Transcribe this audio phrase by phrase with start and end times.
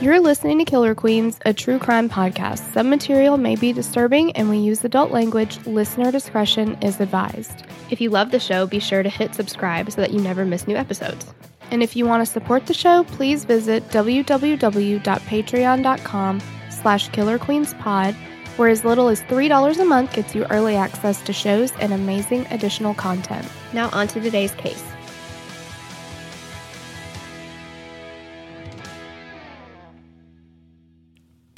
[0.00, 2.72] You're listening to Killer Queens, a true crime podcast.
[2.72, 5.58] Some material may be disturbing and we use adult language.
[5.66, 7.64] Listener discretion is advised.
[7.90, 10.68] If you love the show, be sure to hit subscribe so that you never miss
[10.68, 11.26] new episodes.
[11.72, 18.14] And if you want to support the show, please visit www.patreon.com slash killerqueenspod,
[18.56, 22.46] where as little as $3 a month gets you early access to shows and amazing
[22.52, 23.48] additional content.
[23.72, 24.84] Now on to today's case.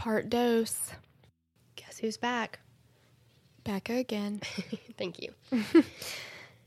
[0.00, 0.92] Part dose.
[1.76, 2.60] Guess who's back?
[3.64, 4.40] Back again.
[4.96, 5.34] Thank you.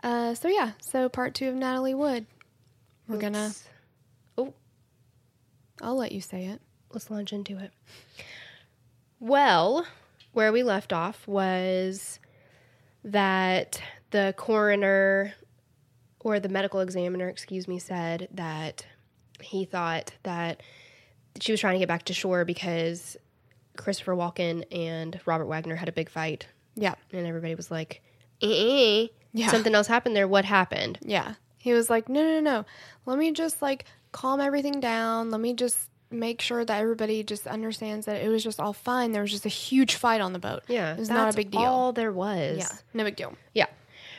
[0.04, 2.26] Uh, so yeah, so part two of Natalie Wood.
[3.08, 3.54] We're gonna.
[4.38, 4.54] Oh,
[5.82, 6.60] I'll let you say it.
[6.92, 7.72] let's launch into it.
[9.22, 9.88] Well,
[10.34, 12.20] where we left off was
[13.06, 15.36] that the coroner
[16.20, 18.86] or the medical examiner, excuse me, said that
[19.40, 20.62] he thought that
[21.40, 23.16] she was trying to get back to shore because
[23.78, 28.02] Christopher Walken and Robert Wagner had a big fight, Yeah, and everybody was like,
[28.42, 29.48] eh, Yeah.
[29.50, 30.28] something else happened there.
[30.28, 31.00] What happened?
[31.02, 31.36] yeah.
[31.58, 32.66] He was like, no, no, no.
[33.06, 35.32] Let me just like calm everything down.
[35.32, 35.78] Let me just
[36.12, 39.14] make sure that everybody just understands that it was just all fine.
[39.14, 40.64] There was just a huge fight on the boat.
[40.68, 41.62] Yeah, it was not a big deal.
[41.62, 42.58] All there was.
[42.58, 43.34] yeah, no big deal.
[43.54, 43.68] Yeah.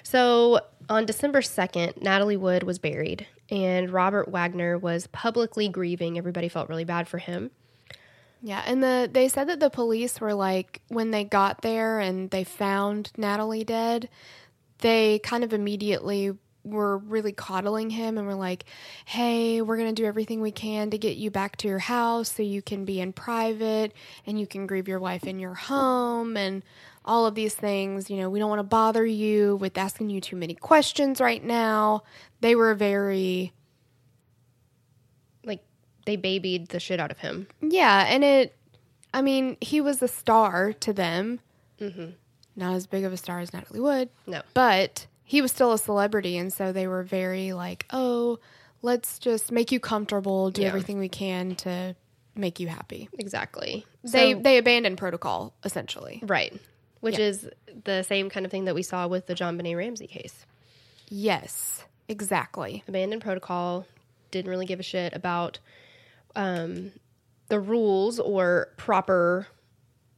[0.02, 6.16] So on December 2nd, Natalie Wood was buried and Robert Wagner was publicly grieving.
[6.16, 7.50] Everybody felt really bad for him.
[8.46, 12.30] Yeah, and the they said that the police were like when they got there and
[12.30, 14.10] they found Natalie dead,
[14.80, 18.66] they kind of immediately were really coddling him and were like,
[19.06, 22.32] "Hey, we're going to do everything we can to get you back to your house
[22.32, 23.94] so you can be in private
[24.26, 26.62] and you can grieve your wife in your home and
[27.02, 28.10] all of these things.
[28.10, 31.42] You know, we don't want to bother you with asking you too many questions right
[31.42, 32.02] now."
[32.42, 33.54] They were very
[36.06, 37.46] they babied the shit out of him.
[37.60, 38.56] Yeah, and it,
[39.12, 41.40] I mean, he was a star to them.
[41.80, 42.10] Mm-hmm.
[42.56, 44.42] Not as big of a star as Natalie Wood, No.
[44.54, 48.38] but he was still a celebrity, and so they were very like, oh,
[48.82, 50.68] let's just make you comfortable, do Yeah.
[50.68, 51.96] everything we can to
[52.36, 53.08] make you happy.
[53.18, 53.86] Exactly.
[54.04, 56.20] They So- they abandoned protocol essentially.
[56.24, 56.52] right.
[57.00, 57.26] Which Yeah.
[57.26, 57.48] is
[57.84, 60.46] the same kind of thing that we saw with the JonBenét Ramsey case.
[61.08, 62.82] Yes, exactly.
[62.88, 63.86] Abandoned protocol,
[64.30, 65.58] didn't really give a shit about
[66.36, 66.92] um,
[67.48, 69.46] the rules or proper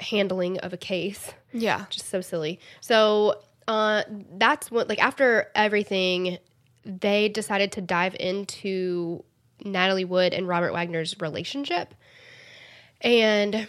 [0.01, 1.33] handling of a case.
[1.53, 2.61] Yeah, just so silly.
[2.81, 4.03] So uh,
[4.37, 6.39] that's what like after everything,
[6.85, 9.25] they decided to dive into
[9.65, 11.95] Natalie Wood and Robert Wagner's relationship,
[13.01, 13.67] and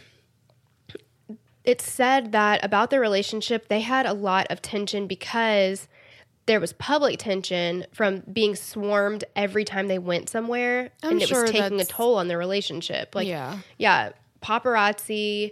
[1.64, 5.88] it said that about their relationship they had a lot of tension because
[6.48, 11.28] there was public tension from being swarmed every time they went somewhere I'm and it
[11.30, 13.60] sure was taking a toll on their relationship like Yeah.
[13.78, 15.52] yeah paparazzi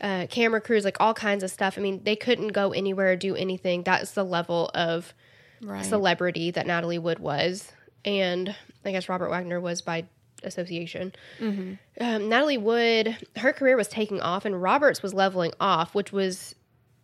[0.00, 3.16] uh, camera crews like all kinds of stuff i mean they couldn't go anywhere or
[3.16, 5.14] do anything that's the level of
[5.62, 5.84] right.
[5.84, 7.70] celebrity that natalie wood was
[8.04, 8.54] and
[8.84, 10.04] i guess robert wagner was by
[10.42, 11.74] association Mm-hmm.
[12.04, 16.54] um, natalie wood her career was taking off and roberts was leveling off which was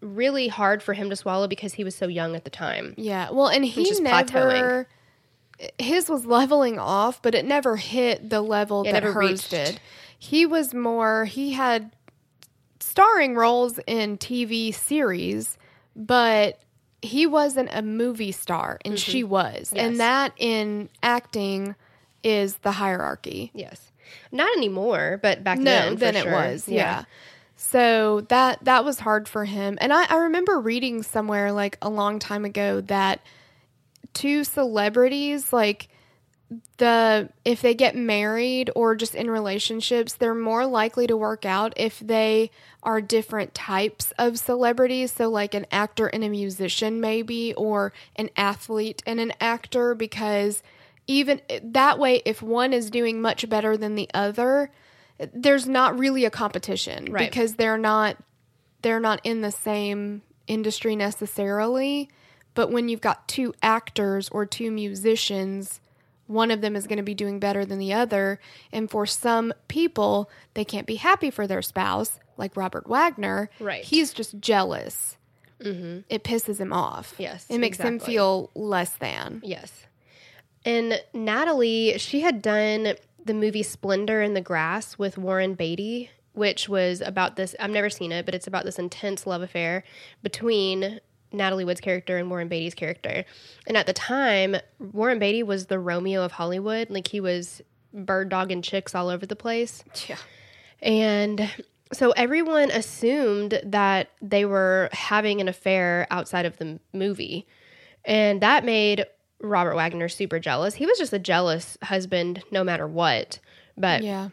[0.01, 3.31] really hard for him to swallow because he was so young at the time Yeah,
[3.31, 4.89] well, and he just never.
[5.79, 9.51] His was leveling off, but it never hit the level It that hers reached.
[9.51, 9.81] did.
[10.19, 11.27] He was more.
[11.27, 11.95] He had
[12.79, 15.59] starring roles in TV series,
[15.95, 16.61] but
[17.03, 19.77] he wasn't a movie star, and she was, Mm-hmm.
[19.77, 19.85] Yes.
[19.87, 21.75] and that in acting
[22.23, 23.51] is the hierarchy.
[23.55, 23.93] yes
[24.33, 26.33] not anymore but back No, then then for it sure.
[26.33, 26.69] was.
[26.69, 27.05] Yeah.
[27.63, 29.77] So that that was hard for him.
[29.83, 33.21] And I, I remember reading somewhere like a long time ago that
[34.15, 35.89] two celebrities like
[36.79, 41.75] the if they get married or just in relationships, they're more likely to work out
[41.77, 42.51] if they
[42.83, 45.13] are different types of celebrities.
[45.13, 50.63] So like an actor and a musician maybe or an athlete and an actor because
[51.07, 54.71] even that way if one is doing much better than the other,
[55.35, 57.31] there's not really a competition Right.
[57.31, 58.17] because they're not
[58.83, 62.09] they're not in the same industry necessarily.
[62.55, 65.81] But when you've got two actors or two musicians,
[66.27, 68.41] one of them is going to be doing better than the other.
[68.73, 73.51] And for some people, they can't be happy for their spouse, like Robert Wagner.
[73.61, 73.85] Right.
[73.85, 75.17] He's just jealous.
[75.61, 76.01] Mm-hmm.
[76.09, 77.15] It pisses him off.
[77.19, 79.43] Yes, It makes him feel less than.
[79.45, 79.71] Yes.
[80.65, 82.95] And Natalie, she had done
[83.25, 87.55] the movie Splendor in the Grass with Warren Beatty, which was about this.
[87.59, 89.85] I've never seen it, but it's about this intense love affair
[90.23, 91.01] between
[91.33, 93.25] Natalie Wood's character and Warren Beatty's character.
[93.67, 96.91] And at the time, Warren Beatty was the Romeo of Hollywood.
[96.91, 97.63] Like he was
[97.93, 99.85] bird dogging chicks all over the place.
[100.09, 100.17] Yeah.
[100.81, 101.51] And
[101.93, 107.47] so everyone assumed that they were having an affair outside of the movie.
[108.05, 109.05] And that made
[109.41, 110.75] Robert Wagner super jealous.
[110.75, 113.39] He was just a jealous husband no matter what.
[113.77, 114.29] But Yeah.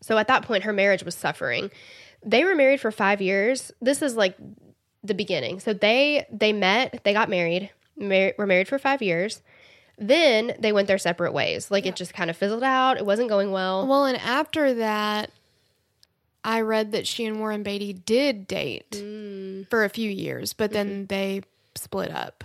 [0.00, 1.70] so at that point, her marriage was suffering.
[2.24, 3.72] They were married for five years.
[3.80, 4.36] This is like
[5.04, 5.60] the beginning.
[5.60, 9.42] So they they met, they got married, mar- were married for five years.
[9.98, 11.70] Then they went their separate ways.
[11.70, 12.96] Like it just kind of fizzled out.
[12.96, 13.86] It wasn't going well.
[13.86, 15.30] Well, and after that,
[16.44, 19.68] I read that she and Warren Beatty did date Mm.
[19.70, 21.04] for a few years, but then Mm-hmm.
[21.06, 21.42] they
[21.76, 22.42] split up.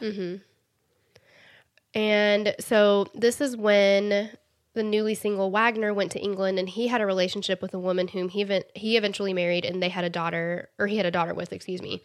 [1.97, 4.29] And so this is when
[4.75, 8.07] the newly single Wagner went to England and he had a relationship with a woman
[8.09, 8.45] whom he
[8.75, 11.81] he eventually married and they had a daughter or he had a daughter with, excuse
[11.81, 12.03] me.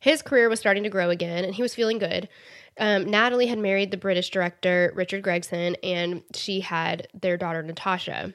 [0.00, 2.28] His career was starting to grow again and he was feeling good.
[2.76, 8.34] Um, Natalie had married the British director Richard Gregson and she had their daughter Natasha.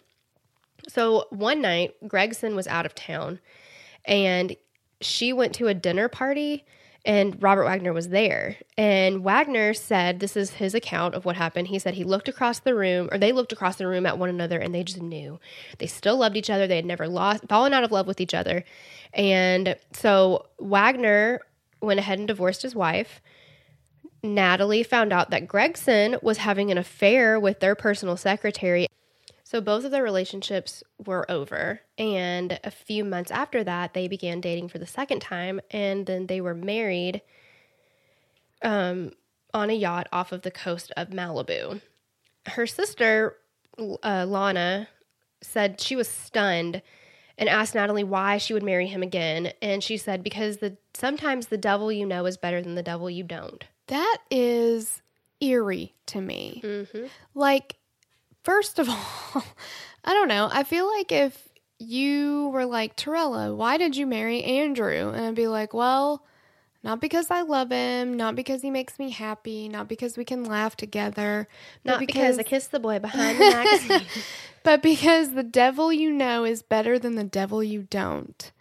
[0.87, 3.39] So one night Gregson was out of town
[4.05, 4.55] and
[5.01, 6.63] she went to a dinner party
[7.05, 8.57] and Robert Wagner was there.
[8.77, 11.67] And Wagner said, This is his account of what happened.
[11.67, 14.29] He said he looked across the room, or they looked across the room at one
[14.29, 15.39] another, and they just knew.
[15.77, 16.65] They still loved each other.
[16.65, 18.63] They had never lost, fallen out of love with each other.
[19.13, 21.41] And so Wagner
[21.79, 23.21] went ahead and divorced his wife.
[24.23, 28.87] Natalie found out that Gregson was having an affair with their personal secretary.
[29.45, 31.79] So both of their relationships were over.
[31.99, 35.61] And a few months after that, they began dating for the second time.
[35.69, 37.21] And then they were married
[38.63, 39.11] um,
[39.53, 41.79] on a yacht off of the coast of Malibu.
[42.47, 43.37] Her sister,
[43.77, 44.87] uh, Lana,
[45.41, 46.81] said she was stunned
[47.37, 49.53] and asked Natalie why she would marry him again.
[49.61, 53.11] And she said, because the sometimes the devil you know is better than the devil
[53.11, 53.63] you don't.
[53.87, 55.03] That is
[55.39, 56.61] eerie to me.
[56.63, 57.05] Mm-hmm.
[57.35, 57.75] Like,
[58.45, 58.87] first of
[59.35, 59.43] all,
[60.05, 60.47] I don't know.
[60.51, 61.49] I feel like if
[61.79, 65.09] you were like, Torella, why did you marry Andrew?
[65.09, 66.23] And I'd be like, well,
[66.83, 70.43] not because I love him, not because he makes me happy, not because we can
[70.43, 71.47] laugh together,
[71.83, 74.07] but Not because I kissed the boy behind the magazine.
[74.63, 78.51] but because the devil you know is better than the devil you don't.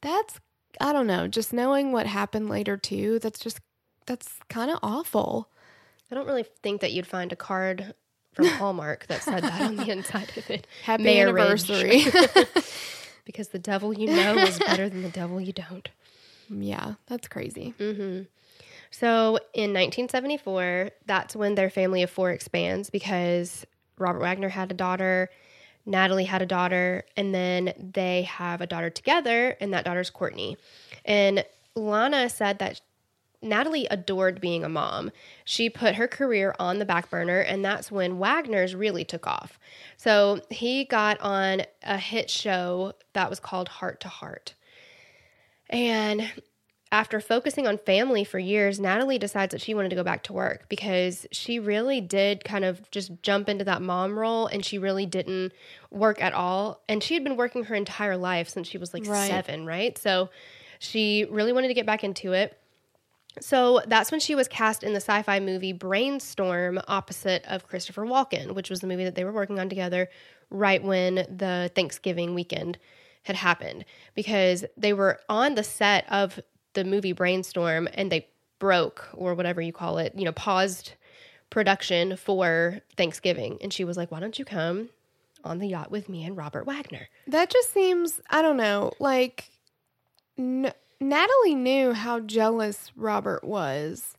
[0.00, 0.40] That's,
[0.80, 3.60] I don't know, just knowing what happened later too, that's just,
[4.06, 5.50] that's kind of awful.
[6.10, 7.94] I don't really think that you'd find a card
[8.48, 10.66] from Hallmark that said that on the inside of it.
[10.84, 11.68] Happy Marriage.
[11.70, 12.04] anniversary.
[13.26, 15.88] Because the devil you know is better than the devil you don't.
[16.48, 17.74] yeah, that's crazy.
[17.78, 18.22] Mm-hmm.
[18.90, 23.64] So in 1974, that's when their family of four expands because
[23.98, 25.30] Robert Wagner had a daughter,
[25.86, 30.56] Natalie had a daughter, and then they have a daughter together, and that daughter's Courtney.
[31.04, 31.44] And
[31.76, 32.80] Lana said that
[33.42, 35.10] Natalie adored being a mom.
[35.44, 39.58] She put her career on the back burner, and that's when Wagner's really took off.
[39.96, 44.54] So he got on a hit show that was called Hart to Hart.
[45.68, 46.30] And
[46.92, 50.32] after focusing on family for years, Natalie decides that she wanted to go back to
[50.32, 54.76] work because she really did kind of just jump into that mom role and she
[54.76, 55.52] really didn't
[55.90, 56.82] work at all.
[56.88, 59.28] And she had been working her entire life since she was like Right.
[59.28, 59.96] seven, right?
[59.96, 60.30] So
[60.80, 62.58] she really wanted to get back into it.
[63.38, 68.04] So that's when she was cast in the sci fi movie Brainstorm opposite of Christopher
[68.04, 70.08] Walken, which was the movie that they were working on together
[70.50, 72.78] right when the Thanksgiving weekend
[73.22, 73.84] had happened.
[74.14, 76.40] Because they were on the set of
[76.74, 78.28] the movie Brainstorm and they
[78.58, 80.94] broke, or whatever you call it, you know, paused
[81.50, 83.58] production for Thanksgiving.
[83.60, 84.90] And she was like, Why don't you come
[85.44, 87.08] on the yacht with me and Robert Wagner?
[87.26, 89.50] That just seems, I don't know, like
[90.38, 94.16] N- Natalie knew how jealous Robert was.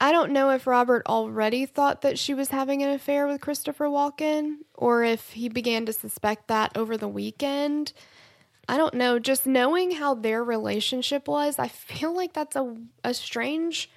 [0.00, 3.86] I don't know if Robert already thought that she was having an affair with Christopher
[3.86, 7.92] Walken or if he began to suspect that over the weekend.
[8.68, 9.18] I don't know.
[9.18, 13.90] Just knowing how their relationship was, I feel like that's a, a strange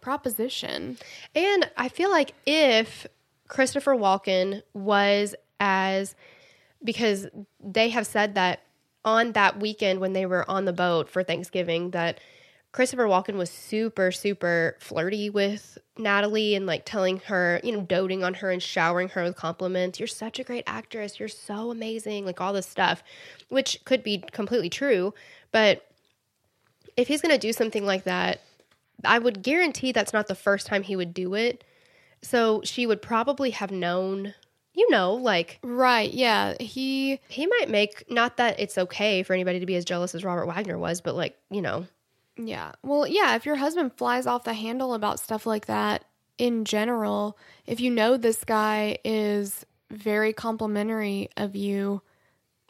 [0.00, 0.98] proposition.
[1.34, 3.06] And I feel like if
[3.48, 6.14] Christopher Walken was as
[6.84, 7.26] because
[7.60, 8.60] they have said that
[9.04, 12.20] on that weekend when they were on the boat for Thanksgiving that
[12.72, 18.24] Christopher Walken was super super flirty with Natalie and like telling her, you know, doting
[18.24, 20.00] on her and showering her with compliments.
[20.00, 21.20] You're such a great actress.
[21.20, 22.24] You're so amazing.
[22.24, 23.02] Like all this stuff,
[23.48, 25.12] which could be completely true,
[25.50, 25.86] but
[26.96, 28.40] if he's going to do something like that,
[29.04, 31.64] I would guarantee that's not the first time he would do it.
[32.22, 34.34] So she would probably have known,
[34.74, 36.12] you know, like Right.
[36.12, 36.54] Yeah.
[36.60, 40.24] He he might make not that it's okay for anybody to be as jealous as
[40.24, 41.86] Robert Wagner was, but like, you know,
[42.36, 42.72] Yeah.
[42.82, 46.04] Well, yeah, if your husband flies off the handle about stuff like that
[46.38, 52.02] in general, if you know this guy is very complimentary of you,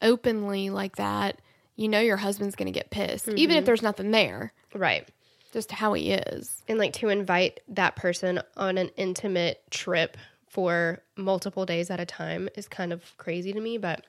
[0.02, 1.40] openly like that,
[1.76, 3.66] you know your husband's going to get pissed, even if mm-hmm.
[3.66, 4.52] there's nothing there.
[4.75, 5.09] Right.
[5.52, 6.62] Just how he is.
[6.68, 10.16] And like to invite that person on an intimate trip
[10.52, 14.04] for multiple days at a time is kind of crazy to me, but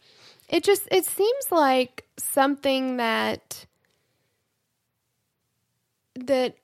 [0.49, 3.65] It just it seems like something that
[6.15, 6.57] that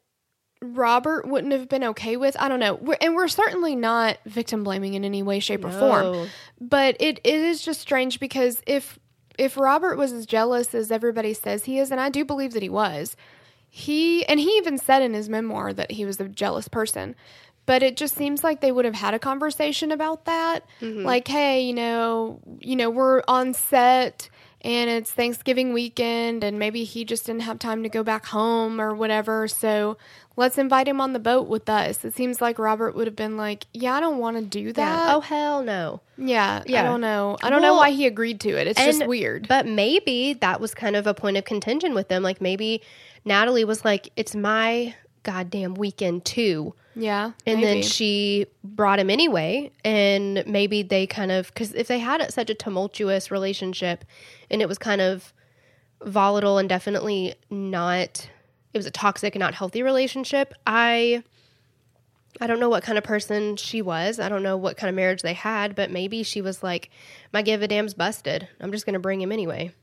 [0.61, 2.35] Robert wouldn't have been okay with.
[2.37, 2.73] I don't know.
[2.75, 6.27] We're, and we're certainly not victim blaming in any way, shape, or form.
[6.59, 8.99] But it, it is just strange because if
[9.37, 12.61] if Robert was as jealous as everybody says he is, and I do believe that
[12.61, 13.15] he was,
[13.69, 17.15] he and he even said in his memoir that he was a jealous person.
[17.69, 20.65] But it just seems like they would have had a conversation about that.
[20.81, 21.05] Mm-hmm.
[21.05, 24.27] Like, hey, you know, you know, we're on set
[24.61, 28.81] and it's Thanksgiving weekend and maybe he just didn't have time to go back home
[28.81, 29.47] or whatever.
[29.47, 29.97] So
[30.35, 32.03] let's invite him on the boat with us.
[32.03, 34.81] It seems like Robert would have been like, Yeah, I don't want to do that.
[34.81, 35.15] yeah.
[35.15, 36.01] Oh hell no.
[36.17, 36.81] Yeah, yeah.
[36.81, 37.37] I don't know.
[37.43, 38.65] I don't know why he agreed to it.
[38.65, 39.47] It's just weird.
[39.47, 42.23] But maybe that was kind of a point of contention with them.
[42.23, 42.81] Like maybe
[43.25, 49.71] Natalie was like, "It's my goddamn weekend too," yeah, and then she brought him anyway.
[49.83, 54.05] And maybe they kind of because if they had such a tumultuous relationship,
[54.49, 55.33] and it was kind of
[56.03, 58.29] volatile and definitely not,
[58.73, 60.53] it was a toxic and not healthy relationship.
[60.67, 61.23] I.
[62.39, 64.19] I don't know what kind of person she was.
[64.19, 66.89] I don't know what kind of marriage they had, but maybe she was like,
[67.33, 68.47] "My give a damn's busted.
[68.61, 69.73] I'm just going to bring him anyway."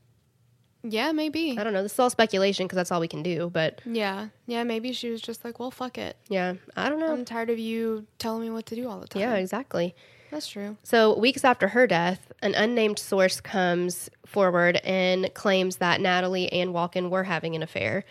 [0.89, 1.57] Yeah, maybe.
[1.59, 1.83] I don't know.
[1.83, 3.49] This is all speculation because that's all we can do.
[3.51, 6.17] But Yeah, yeah, maybe she was just like, well, fuck it.
[6.29, 7.11] yeah, I don't know.
[7.13, 9.21] I'm tired of you telling me what to do all the time.
[9.21, 9.95] yeah, exactly.
[10.31, 10.77] that's true.
[10.83, 16.71] So, weeks after her death, an unnamed source comes forward and claims that Natalie and
[16.73, 18.03] Walken were having an affair.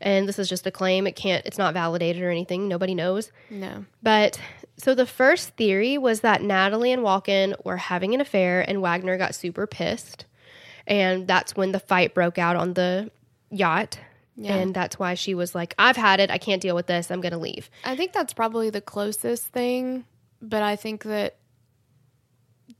[0.00, 1.06] And this is just a claim.
[1.06, 2.68] It can't, it's not validated or anything.
[2.68, 3.32] Nobody knows.
[3.50, 3.84] No.
[4.02, 4.38] But
[4.76, 9.16] so the first theory was that Natalie and Walken were having an affair and Wagner
[9.18, 10.26] got super pissed.
[10.86, 13.10] And that's when the fight broke out on the
[13.50, 13.98] yacht.
[14.36, 14.56] Yeah.
[14.56, 16.30] And that's why she was like, I've had it.
[16.30, 17.10] I can't deal with this.
[17.10, 17.70] I'm going to leave.
[17.84, 20.04] I think that's probably the closest thing,
[20.42, 21.36] but I think that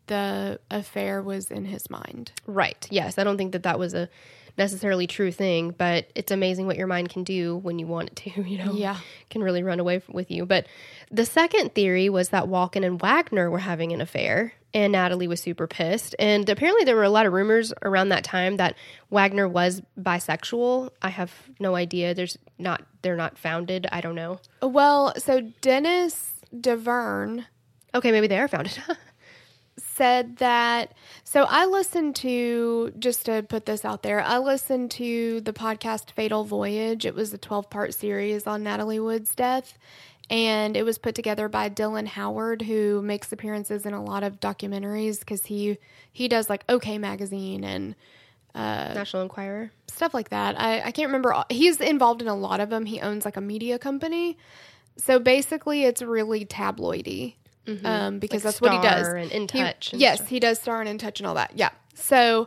[0.06, 2.32] the affair was in his mind.
[2.46, 2.86] Right.
[2.90, 3.18] Yes.
[3.18, 4.08] I don't think that that was a
[4.58, 8.16] necessarily true thing, but it's amazing what your mind can do when you want it
[8.16, 8.72] to, you know?
[8.72, 8.98] Yeah.
[9.30, 10.46] Can really run away with you.
[10.46, 10.66] But
[11.10, 15.40] the second theory was that Walken and Wagner were having an affair and Natalie was
[15.40, 16.16] super pissed.
[16.18, 18.74] And apparently there were a lot of rumors around that time that
[19.10, 20.90] Wagner was bisexual.
[21.00, 22.12] I have no idea.
[22.14, 23.86] There's not they're not founded.
[23.92, 24.40] I don't know.
[24.60, 27.46] Well, so Dennis Davern
[27.94, 28.76] Okay, maybe they are founded.
[29.76, 35.40] said that so I listened to just to put this out there, I listened to
[35.40, 37.06] the podcast Fatal Voyage.
[37.06, 39.78] It was a 12-part series on Natalie Wood's death
[40.30, 44.40] and it was put together by Dylan Howard who makes appearances in a lot of
[44.40, 45.78] documentaries cuz he
[46.12, 47.94] he does like OK magazine and
[48.54, 49.72] uh, National Enquirer.
[49.90, 50.58] stuff like that.
[50.60, 51.32] I, I can't remember.
[51.32, 52.86] all- He's involved in a lot of them.
[52.86, 54.38] He owns like a media company.
[54.96, 57.34] So basically, it's really tabloidy
[57.84, 59.08] um, because Like that's what he does.
[59.08, 60.28] And In He- Touch and yes, stuff.
[60.28, 61.50] he does star and in touch and all that.
[61.56, 61.70] Yeah.
[61.94, 62.46] So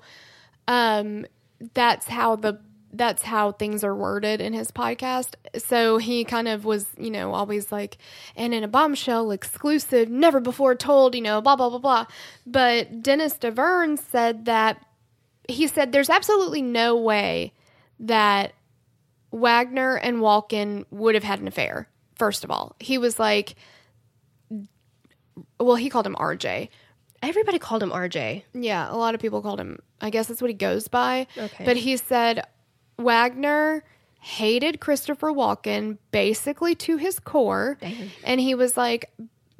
[0.69, 1.25] um,
[1.73, 2.57] that's how the
[2.97, 5.35] that's how things are worded in his podcast.
[5.57, 7.97] So he kind of was, you know, always like,
[8.35, 12.05] and in a bombshell exclusive, never before told, you know, blah blah blah blah.
[12.45, 14.83] But Dennis Davern said that
[15.47, 17.53] he said there's absolutely no way
[17.99, 18.53] that
[19.31, 21.87] Wagner and Walken would have had an affair.
[22.15, 23.55] First of all, he was like,
[25.59, 26.69] well, he called him RJ.
[27.21, 28.43] Everybody called him RJ.
[28.53, 29.79] Yeah, a lot of people called him.
[29.99, 31.27] I guess that's what he goes by.
[31.37, 31.65] Okay.
[31.65, 32.45] But he said
[32.97, 33.83] Wagner
[34.19, 38.11] hated Christopher Walken basically to his core, Damn.
[38.23, 39.11] and he was like,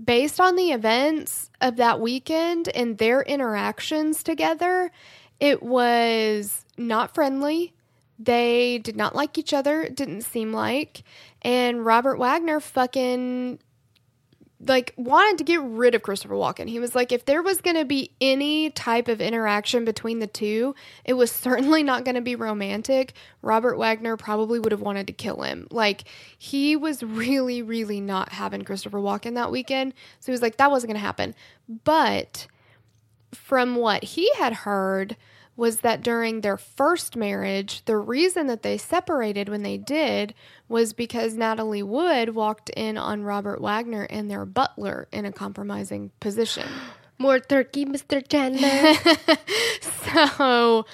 [0.03, 4.91] based on the events of that weekend and their interactions together,
[5.39, 7.73] it was not friendly.
[8.19, 9.83] They did not like each other.
[9.83, 11.03] It didn't seem like,
[11.43, 13.59] and Robert Wagner fucking
[14.59, 16.67] like wanted to get rid of Christopher Walken.
[16.67, 20.27] He was like, if there was going to be any type of interaction between the
[20.27, 20.73] two,
[21.05, 23.13] it was certainly not going to be romantic.
[23.41, 25.67] Robert Wagner probably would have wanted to kill him.
[25.69, 26.05] Like
[26.37, 29.93] he was really, really not having Christopher Walken that weekend.
[30.19, 31.35] So he was like, that wasn't going to happen.
[31.83, 32.47] But
[33.33, 35.15] from what he had heard
[35.57, 40.33] was that during their first marriage, the reason that they separated when they did
[40.69, 46.11] was because Natalie Wood walked in on Robert Wagner and their butler in a compromising
[46.19, 46.67] position.
[47.17, 48.25] More turkey, Mr.
[48.25, 48.93] Chandler.
[50.13, 50.85] So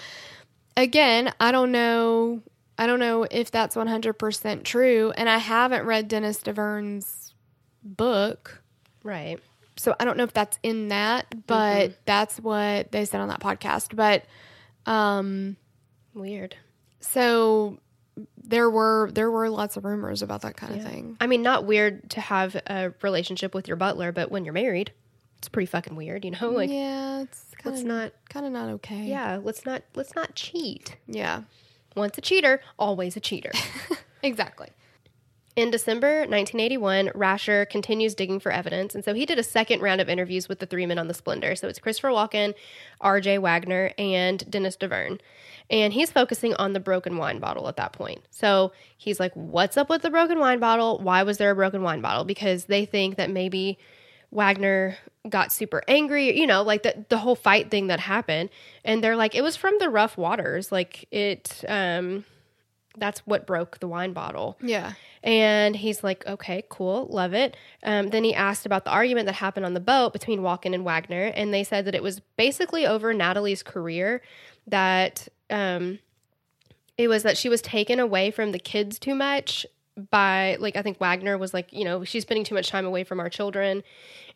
[0.76, 2.42] again, I don't know
[2.78, 7.34] I don't know if that's 100% true and I haven't read Dennis Davern's
[7.84, 8.62] book.
[9.04, 9.40] right.
[9.76, 11.94] so I don't know if that's in that, but mm-hmm.
[12.06, 13.96] that's what they said on that podcast.
[13.96, 14.26] But
[14.86, 15.58] Um,
[16.14, 16.56] Weird.
[17.00, 17.80] so
[18.44, 21.18] there were there were lots of rumors about that kind of thing.
[21.20, 24.92] I mean, not weird to have a relationship with your butler, but when you're married,
[25.40, 26.50] it's pretty fucking weird, you know?
[26.52, 28.14] Like, yeah, it's kind let's of not.
[28.30, 29.06] kind of not okay.
[29.08, 29.82] Yeah, let's not.
[29.96, 30.96] Let's not cheat.
[31.08, 31.44] yeah,
[31.96, 33.52] Once a cheater, always a cheater.
[34.22, 34.70] exactly.
[35.56, 40.02] In December 1981, Rasure continues digging for evidence, and so he did a second round
[40.02, 41.56] of interviews with the three men on the Splendour.
[41.56, 42.56] So it's Christopher Walken,
[43.02, 43.38] R.J.
[43.38, 45.20] Wagner, and Dennis Davern.
[45.70, 48.22] And he's focusing on the broken wine bottle at that point.
[48.32, 51.00] So he's like, What's up with the broken wine bottle?
[51.00, 52.26] Why was there a broken wine bottle?
[52.26, 53.78] Because they think that maybe
[54.32, 54.98] Wagner
[55.30, 58.50] got super angry, you know, like the, the whole fight thing that happened.
[58.84, 60.72] And they're like, It was from the rough waters.
[60.72, 62.26] Like, it, um,
[62.98, 64.58] that's what broke the wine bottle.
[64.62, 67.58] Yeah, And he's like, okay, cool, love it.
[67.84, 70.86] Um, then he asked about the argument that happened on the boat between Walken and
[70.86, 74.22] Wagner, and they said that it was basically over Natalie's career
[74.68, 76.00] that um,
[76.98, 79.66] it was that she was taken away from the kids too much
[80.10, 83.04] by like I think Wagner was like, you know, she's spending too much time away
[83.04, 83.84] from our children.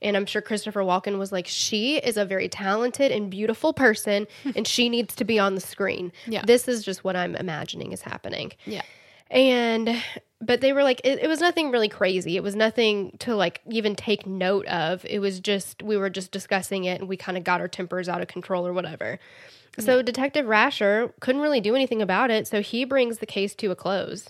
[0.02, 4.28] And I'm sure Christopher Walken was like, she is a very talented and beautiful person
[4.56, 6.12] and she needs to be on the screen.
[6.28, 6.44] Yeah.
[6.46, 8.52] This is just what I'm imagining is happening.
[8.66, 8.84] yeah,
[9.32, 10.02] And
[10.40, 12.38] but they were like it, it was nothing really crazy.
[12.38, 15.04] It was nothing to like even take note of.
[15.06, 18.08] It was just we were just discussing it and we kind of got our tempers
[18.08, 19.20] out of control or whatever.
[19.80, 23.70] So Detective Rasure couldn't really do anything about it, so he brings the case to
[23.70, 24.30] a close.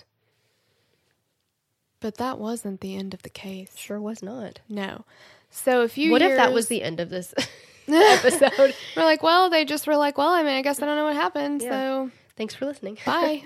[2.00, 3.72] But that wasn't the end of the case.
[3.76, 4.60] Sure was not.
[4.68, 5.04] No.
[5.50, 7.34] So a few What years, if that was the end of this
[7.88, 8.74] episode?
[8.96, 11.04] We're like, well, they just were like, well, I mean, I guess I don't know
[11.04, 11.62] what happened.
[11.62, 11.70] Yeah.
[11.70, 12.98] So Thanks for listening.
[13.04, 13.42] bye.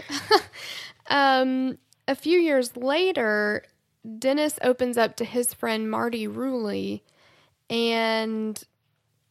[1.08, 3.64] um, a few years later,
[4.18, 7.00] Dennis opens up to his friend Marti Rulli,
[7.70, 8.62] and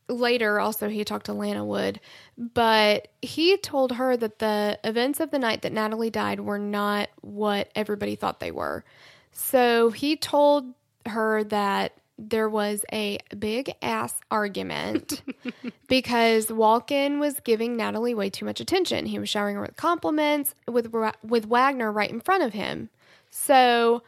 [0.08, 2.00] later also he talked to Lana Wood,
[2.38, 7.10] but he told her that the events of the night that Natalie died were not
[7.22, 8.84] what everybody thought they were.
[9.32, 10.74] So he told
[11.06, 15.24] her that there was a big ass argument
[15.88, 19.08] because Walken was giving Natalie way too much attention.
[19.08, 22.90] He was showering her with compliments with with Wagner right in front of him.
[23.32, 24.04] So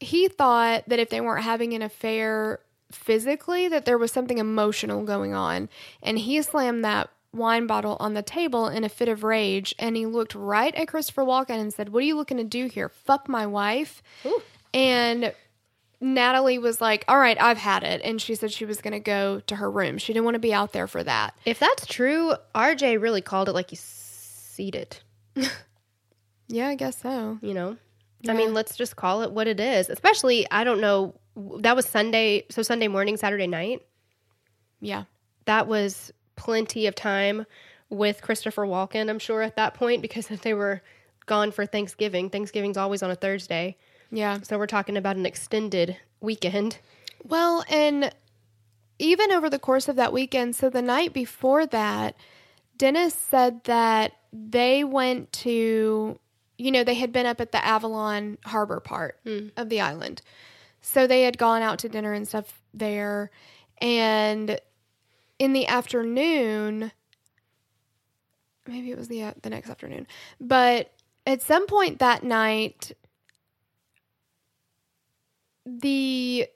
[0.00, 5.04] he thought that if they weren't having an affair physically, that there was something emotional
[5.04, 5.68] going on,
[6.02, 9.96] and he slammed that wine bottle on the table in a fit of rage, and
[9.96, 12.88] he looked right at Christopher Walken and said, "What are you looking to do here?
[12.88, 14.42] Fuck my wife." Ooh.
[14.74, 15.32] And
[16.00, 19.00] Natalie was like, "All right, I've had it," and she said she was going to
[19.00, 19.98] go to her room.
[19.98, 21.34] She didn't want to be out there for that.
[21.44, 25.02] If that's true, RJ really called it like you seed it.
[26.52, 27.38] Yeah, I guess so.
[27.42, 27.76] you know
[28.22, 28.32] Yeah.
[28.32, 31.14] i mean let's just call it what it is especially i don't know
[31.60, 33.82] that was sunday so sunday morning saturday night
[34.80, 35.04] Yeah.
[35.44, 37.44] that was plenty of time
[37.90, 40.80] with christopher walken i'm sure at that point because they were
[41.26, 43.76] gone for thanksgiving thanksgiving's always on a thursday
[44.10, 44.40] Yeah.
[44.42, 46.78] so we're talking about an extended weekend
[47.24, 48.10] Well, and
[48.98, 52.16] even over the course of that weekend, so the night before that,
[52.76, 56.18] Dennis said that they went to,
[56.58, 59.48] you know, they had been up at the Avalon Harbor part hmm.
[59.56, 60.22] of the island.
[60.82, 63.30] So they had gone out to dinner and stuff there.
[63.80, 64.58] And
[65.40, 66.92] in the afternoon,
[68.68, 70.06] maybe it was the uh, the next afternoon,
[70.38, 70.92] but
[71.26, 72.92] at some point that night,
[75.64, 76.46] the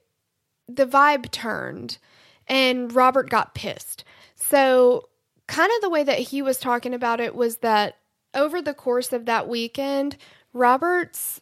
[0.68, 1.98] the vibe turned
[2.46, 4.04] and Robert got pissed.
[4.36, 5.08] So,
[5.46, 7.96] kind of the way that he was talking about it was that
[8.34, 10.18] over the course of that weekend,
[10.52, 11.40] Robert's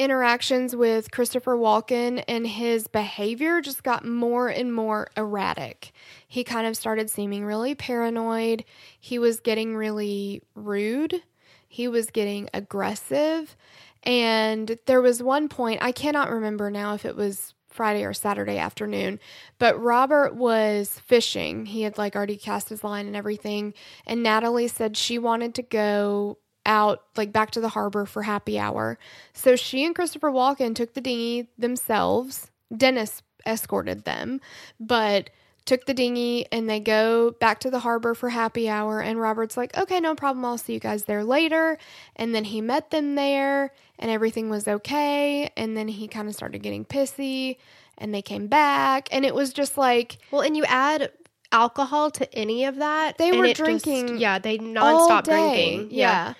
[0.00, 5.92] interactions with Christopher Walken and his behavior just got more and more erratic.
[6.26, 8.64] He kind of started seeming really paranoid.
[8.98, 11.22] He was getting really rude.
[11.68, 13.54] He was getting aggressive.
[14.02, 18.56] And there was one point, I cannot remember now if it was Friday or Saturday
[18.56, 19.20] afternoon,
[19.58, 21.66] but Robert was fishing.
[21.66, 23.74] He had like already cast his line and everything.
[24.06, 28.58] And Natalie said she wanted to go out like back to the harbor for happy
[28.58, 28.98] hour.
[29.32, 32.50] So she and Christopher Walken took the dinghy themselves.
[32.76, 34.40] Dennis escorted them,
[34.78, 35.30] but
[35.66, 39.56] took the dinghy and they go back to the harbor for happy hour and Robert's
[39.56, 40.44] like, "Okay, no problem.
[40.44, 41.78] I'll see you guys there later."
[42.16, 46.34] And then he met them there and everything was okay, and then he kind of
[46.34, 47.56] started getting pissy
[47.98, 51.10] and they came back and it was just like well and you add
[51.52, 56.32] alcohol to any of that They were it just- drinking yeah they nonstop drinking Yeah.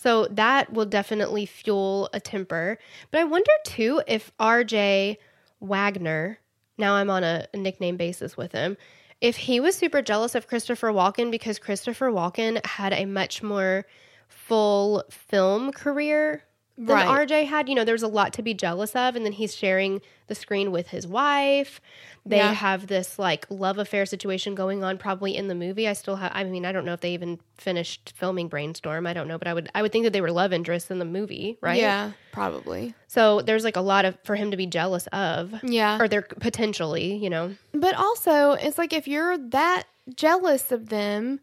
[0.00, 2.78] So that will definitely fuel a temper.
[3.10, 5.18] But I wonder too if RJ
[5.60, 6.38] Wagner,
[6.78, 8.78] now I'm on a, nickname basis with him,
[9.20, 13.84] if he was super jealous of Christopher Walken because Christopher Walken had a much more
[14.26, 16.44] full film career
[16.86, 17.28] than Right.
[17.28, 19.14] RJ had, you know, there's a lot to be jealous of.
[19.14, 21.78] And then he's sharing the screen with his wife.
[22.24, 22.52] They Yeah.
[22.54, 25.86] have this like love affair situation going on probably in the movie.
[25.86, 29.06] I still have, I mean, I don't know if they even finished filming Brainstorm.
[29.06, 30.98] I don't know, but I would, I would think that they were love interests in
[30.98, 31.76] the movie, right?
[31.78, 32.94] Yeah, probably.
[33.08, 35.54] So there's like a lot of, for him to be jealous of.
[35.62, 35.98] Yeah.
[36.00, 37.54] Or they're potentially, you know.
[37.74, 39.84] But also, it's like if you're that
[40.16, 41.40] jealous of them,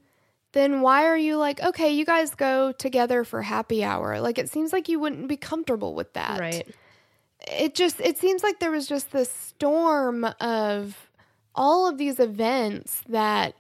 [0.54, 4.20] then why are you like, okay, you guys go together for happy hour?
[4.22, 6.40] Like it seems like you wouldn't be comfortable with that.
[6.40, 6.68] Right.
[7.52, 11.10] It just it seems like there was just this storm of
[11.54, 13.56] all of these events that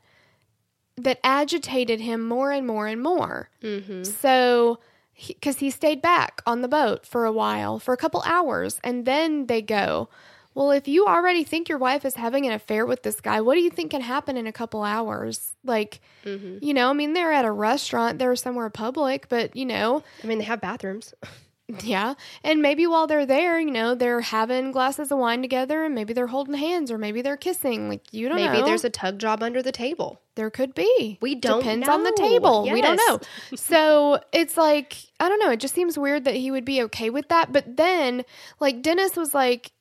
[0.97, 3.49] that agitated him more and more and more.
[3.61, 4.03] Mm-hmm.
[4.03, 4.79] So,
[5.27, 9.05] because he, stayed back on the boat for a while, for a couple hours, and
[9.05, 10.09] then they go,
[10.57, 13.53] Well, if you already think your wife is having an affair with this guy, what
[13.53, 15.55] do you think can happen in a couple hours?
[15.63, 16.57] Like, Mm-hmm.
[16.61, 20.27] you know, I mean, they're at a restaurant, they're somewhere public, but, you know, I
[20.27, 21.13] mean, they have bathrooms.
[21.83, 22.15] yeah.
[22.43, 26.13] And maybe while they're there, you know, they're having glasses of wine together and maybe
[26.13, 27.87] they're holding hands or maybe they're kissing.
[27.87, 28.53] Like, you don't Maybe know.
[28.53, 30.19] Maybe there's a tug job under the table.
[30.35, 31.17] There could be.
[31.21, 32.27] We don't Depends on the know.
[32.27, 32.69] table.
[32.71, 33.19] We don't know.
[33.55, 35.51] So it's like, I don't know.
[35.51, 37.51] It just seems weird that he would be okay with that.
[37.53, 38.23] But then,
[38.59, 39.71] like, Dennis was like,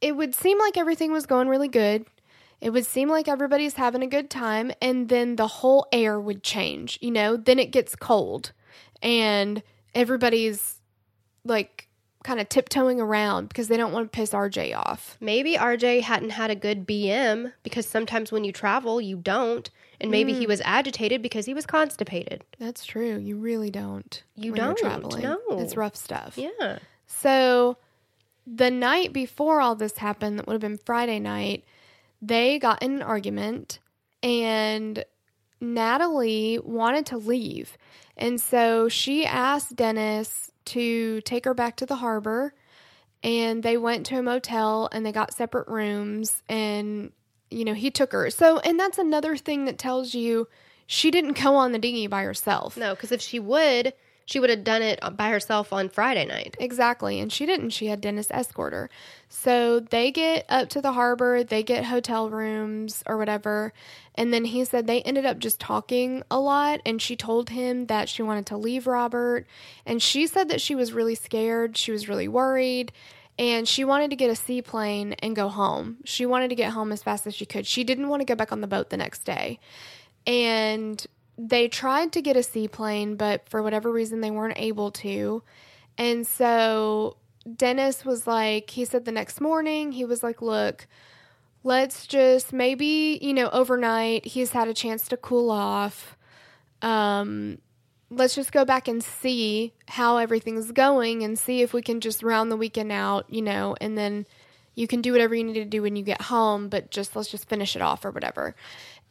[0.00, 2.06] it would seem like everything was going really good.
[2.60, 4.72] It would seem like everybody's having a good time.
[4.80, 7.36] And then the whole air would change, you know?
[7.36, 8.52] Then it gets cold
[9.02, 9.62] and
[9.94, 10.80] everybody's
[11.44, 11.88] like
[12.22, 15.18] kind of tiptoeing around because they don't want to piss RJ off.
[15.20, 19.68] Maybe RJ hadn't had a good BM because sometimes when you travel, you don't.
[20.00, 20.38] And maybe Mm.
[20.38, 22.42] he was agitated because he was constipated.
[22.58, 23.18] That's true.
[23.18, 24.22] You really don't.
[24.36, 25.22] You don't, traveling.
[25.22, 25.38] no.
[25.50, 26.36] It's rough stuff.
[26.38, 26.78] Yeah.
[27.06, 27.76] So
[28.46, 31.64] the night before all this happened, that would have been Friday night,
[32.20, 33.78] they got in an argument
[34.22, 35.04] and
[35.60, 37.76] Natalie wanted to leave.
[38.16, 42.54] And so she asked Dennis to take her back to the harbor
[43.22, 47.12] and they went to a motel and they got separate rooms and
[47.50, 48.30] you know, he took her.
[48.30, 50.48] So and that's another thing that tells you
[50.86, 52.76] she didn't go on the dinghy by herself.
[52.76, 53.94] No, because if she would,
[54.26, 56.56] she would have done it by herself on Friday night.
[56.58, 57.20] Exactly.
[57.20, 57.70] And she didn't.
[57.70, 58.90] She had Dennis escort her.
[59.28, 63.72] So they get up to the harbor, they get hotel rooms or whatever.
[64.14, 66.80] And then he said they ended up just talking a lot.
[66.86, 69.46] And she told him that she wanted to leave Robert.
[69.84, 71.76] And she said that she was really scared.
[71.76, 72.92] She was really worried.
[73.38, 75.96] And she wanted to get a seaplane and go home.
[76.04, 77.66] She wanted to get home as fast as she could.
[77.66, 79.58] She didn't want to go back on the boat the next day.
[80.26, 81.04] And
[81.36, 85.42] they tried to get a seaplane, but for whatever reason, they weren't able to.
[85.98, 87.16] And so
[87.56, 90.86] Dennis was like, he said the next morning, he was like, look,
[91.62, 96.16] let's just maybe, you know, overnight, he's had a chance to cool off.
[96.82, 97.58] Um,
[98.10, 102.22] let's just go back and see how everything's going and see if we can just
[102.22, 104.26] round the weekend out, you know, and then
[104.74, 107.30] you can do whatever you need to do when you get home, but just let's
[107.30, 108.54] just finish it off or whatever.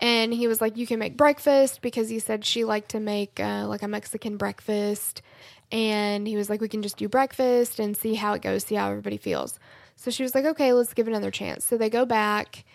[0.03, 3.39] And he was like, you can make breakfast because he said she liked to make
[3.39, 5.21] uh, like a Mexican breakfast.
[5.71, 8.75] And he was like, we can just do breakfast and see how it goes, see
[8.75, 9.57] how everybody feels.
[9.95, 11.63] So she was like, okay, let's give it another chance.
[11.63, 12.65] So they go back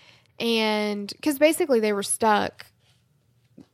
[0.41, 2.65] and because basically they were stuck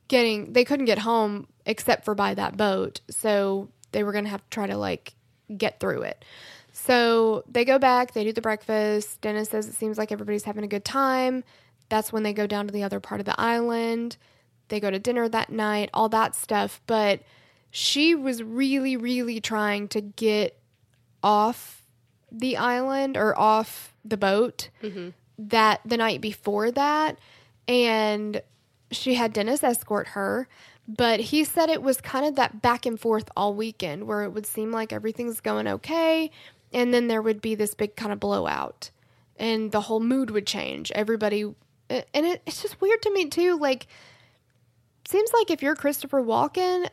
[0.09, 2.99] getting, they couldn't get home except for by that boat.
[3.09, 5.13] So they were to have to try to like
[5.55, 6.25] get through it.
[6.73, 9.21] So they go back, they do the breakfast.
[9.21, 11.45] Dennis says it seems like everybody's having a good time.
[11.89, 14.17] That's when they go down to the other part of the island.
[14.69, 16.81] They go to dinner that night, all that stuff.
[16.87, 17.21] But
[17.71, 20.59] she was really, really trying to get
[21.23, 21.83] off
[22.31, 25.09] the island or off the boat mm-hmm.
[25.37, 27.19] that the night before that.
[27.67, 28.41] And
[28.91, 30.47] she had Dennis escort her.
[30.87, 34.29] But he said it was kind of that back and forth all weekend where it
[34.29, 36.29] would seem like everything's going okay.
[36.71, 38.91] And then there would be this big kind of blowout
[39.37, 40.91] and the whole mood would change.
[40.91, 41.53] Everybody,
[41.89, 43.57] and it, it's just weird to me too.
[43.57, 43.87] Like,
[45.07, 46.89] seems like if you're Christopher Walken,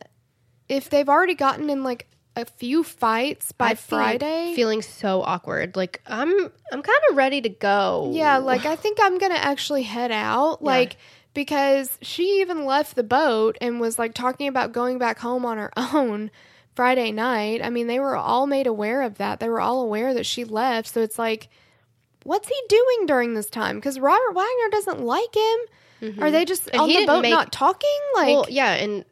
[0.69, 5.75] if they've already gotten in like a few fights by be Friday, feeling so awkward.
[5.75, 6.31] Like I'm,
[6.71, 8.11] I'm kind of ready to go.
[8.13, 10.63] yeah, like I think I'm gonna actually head out.
[10.63, 10.97] Like,
[11.33, 15.57] because she even left the boat and was like talking about going back home on
[15.57, 16.31] her own
[16.75, 17.61] Friday night.
[17.63, 19.39] I mean, they were all made aware of that.
[19.39, 20.89] They were all aware that she left.
[20.89, 21.49] So it's like,
[22.23, 23.75] what's he doing during this time?
[23.77, 25.59] Because Robert Wagner doesn't like him.
[26.21, 27.89] Are they just And on the boat make- not talking?
[28.15, 29.05] Like, well, yeah, and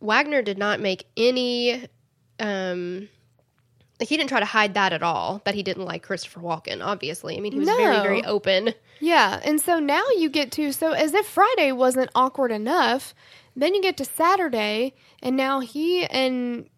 [0.00, 1.88] Wagner did not make any
[2.38, 3.08] um
[3.98, 5.42] Like he didn't try to hide that at all.
[5.44, 6.84] That he didn't like Christopher Walken.
[6.84, 8.74] Obviously, I mean, he was very very open.
[9.00, 13.14] Yeah, and so now you get to so as if Friday wasn't awkward enough,
[13.56, 16.68] then you get to Saturday, and now he and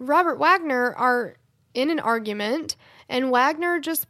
[0.00, 1.36] Robert Wagner are
[1.72, 2.74] in an argument,
[3.08, 4.06] and Wagner just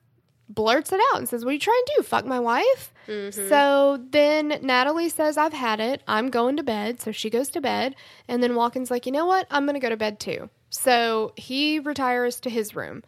[0.49, 2.03] blurts it out and says, "What are you trying to do?
[2.03, 3.49] Fuck my wife?" Mm-hmm.
[3.49, 6.03] So then Natalie says, "I've had it.
[6.07, 7.95] I'm going to bed." So she goes to bed,
[8.29, 9.47] and then Walken's like, "You know what?
[9.51, 13.03] I'm going to go to bed too." So he retires to his room.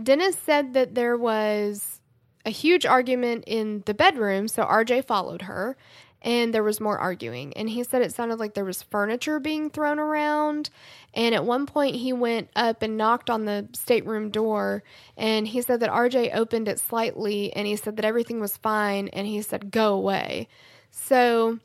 [0.00, 2.00] Dennis said that there was
[2.46, 5.76] a huge argument in the bedroom, so RJ followed her,
[6.22, 7.52] and there was more arguing.
[7.54, 10.70] And he said it sounded like there was furniture being thrown around.
[11.12, 14.84] And at one point, he went up and knocked on the stateroom door,
[15.16, 19.08] and he said that RJ opened it slightly, and he said that everything was fine,
[19.08, 20.48] and he said, Go away.
[20.90, 21.58] So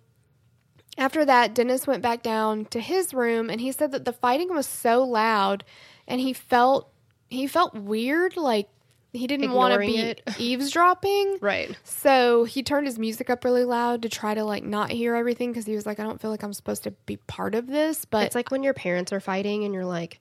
[0.97, 4.53] after that, Dennis went back down to his room and he said that the fighting
[4.53, 5.63] was so loud
[6.07, 6.91] and he felt
[7.27, 8.69] he felt weird like
[9.15, 10.21] he didn't want to be it.
[10.37, 11.37] eavesdropping.
[11.41, 11.75] Right.
[11.83, 15.51] So he turned his music up really loud to try to like not hear everything
[15.51, 18.05] because he was like I don't feel like I'm supposed to be part of this,
[18.05, 20.19] but It's like when your parents are fighting and you're like,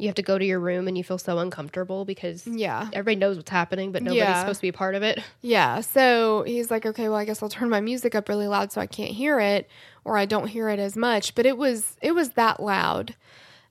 [0.00, 2.88] you have to go to your room and you feel so uncomfortable because yeah.
[2.92, 4.40] everybody knows what's happening, but nobody's Yeah.
[4.40, 5.18] supposed to be a part of it.
[5.40, 5.80] Yeah.
[5.80, 8.80] So he's like, okay, well, I guess I'll turn my music up really loud so
[8.80, 9.68] I can't hear it,
[10.04, 11.34] or I don't hear it as much.
[11.34, 13.16] But it was it was that loud.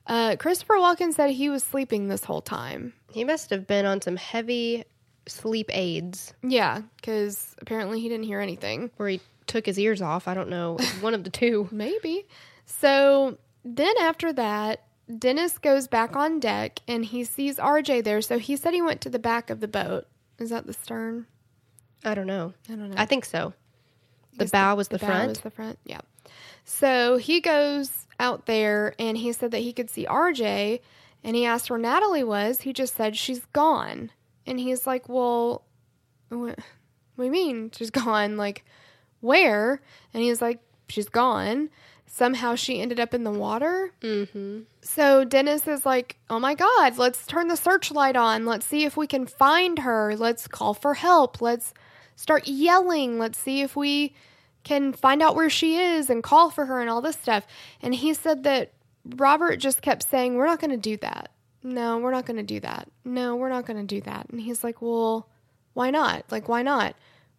[0.06, 2.92] Uh, Christopher Walken said he was sleeping this whole time.
[3.10, 4.84] He must have been on some heavy
[5.26, 8.90] sleep aids Yeah, because apparently he didn't hear anything.
[8.96, 10.28] where he took his ears off.
[10.28, 10.76] I don't know.
[11.00, 11.68] One of the two.
[11.72, 12.26] Maybe.
[12.66, 14.84] So then after that,
[15.18, 18.20] Dennis goes back on deck and he sees RJ there.
[18.20, 20.06] So he said he went to the back of the boat.
[20.38, 21.26] Is that the stern?
[22.04, 22.52] I don't know.
[22.68, 22.94] I don't know.
[22.98, 23.54] I think so.
[24.36, 25.28] The bow was the, bow front.
[25.30, 25.78] was the front.
[25.84, 26.00] Yeah.
[26.64, 30.80] So he goes out there and he said that he could see RJ
[31.24, 32.62] and he asked where Natalie was.
[32.62, 34.10] He just said she's gone.
[34.46, 35.64] And he's like, "Well,
[36.28, 36.58] what,
[37.14, 38.36] what do you mean she's gone?
[38.36, 38.64] Like
[39.20, 39.82] where?"
[40.14, 41.70] And he's like, "She's gone."
[42.10, 43.92] Somehow she ended up in the water.
[44.00, 44.60] mm-hmm.
[44.80, 48.46] So Dennis is like, "Oh my god, let's turn the searchlight on.
[48.46, 50.16] Let's see if we can find her.
[50.16, 51.42] Let's call for help.
[51.42, 51.74] Let's
[52.16, 53.18] start yelling.
[53.18, 54.14] Let's see if we
[54.64, 57.46] can find out where she is and call for her and all this stuff."
[57.82, 58.72] And he said that
[59.16, 61.30] Robert just kept saying, "We're not going to do that.
[61.62, 62.88] No, we're not going to do that.
[63.04, 65.28] No, we're not going to do that." And he's like, "Well,
[65.74, 66.24] why not?
[66.30, 66.94] Like why not?"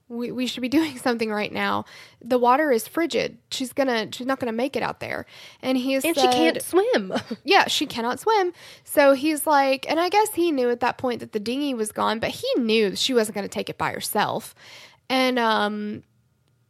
[0.07, 1.85] We, we should be doing something right now.
[2.19, 3.37] The water is frigid.
[3.51, 5.27] She's gonna she's not gonna make it out there.
[5.61, 7.13] And he And said, she can't swim.
[7.43, 8.51] yeah, she cannot swim.
[8.83, 11.91] So he's like, and I guess he knew at that point that the dinghy was
[11.91, 14.55] gone, but he knew she wasn't going to take it by herself.
[15.09, 16.03] And um,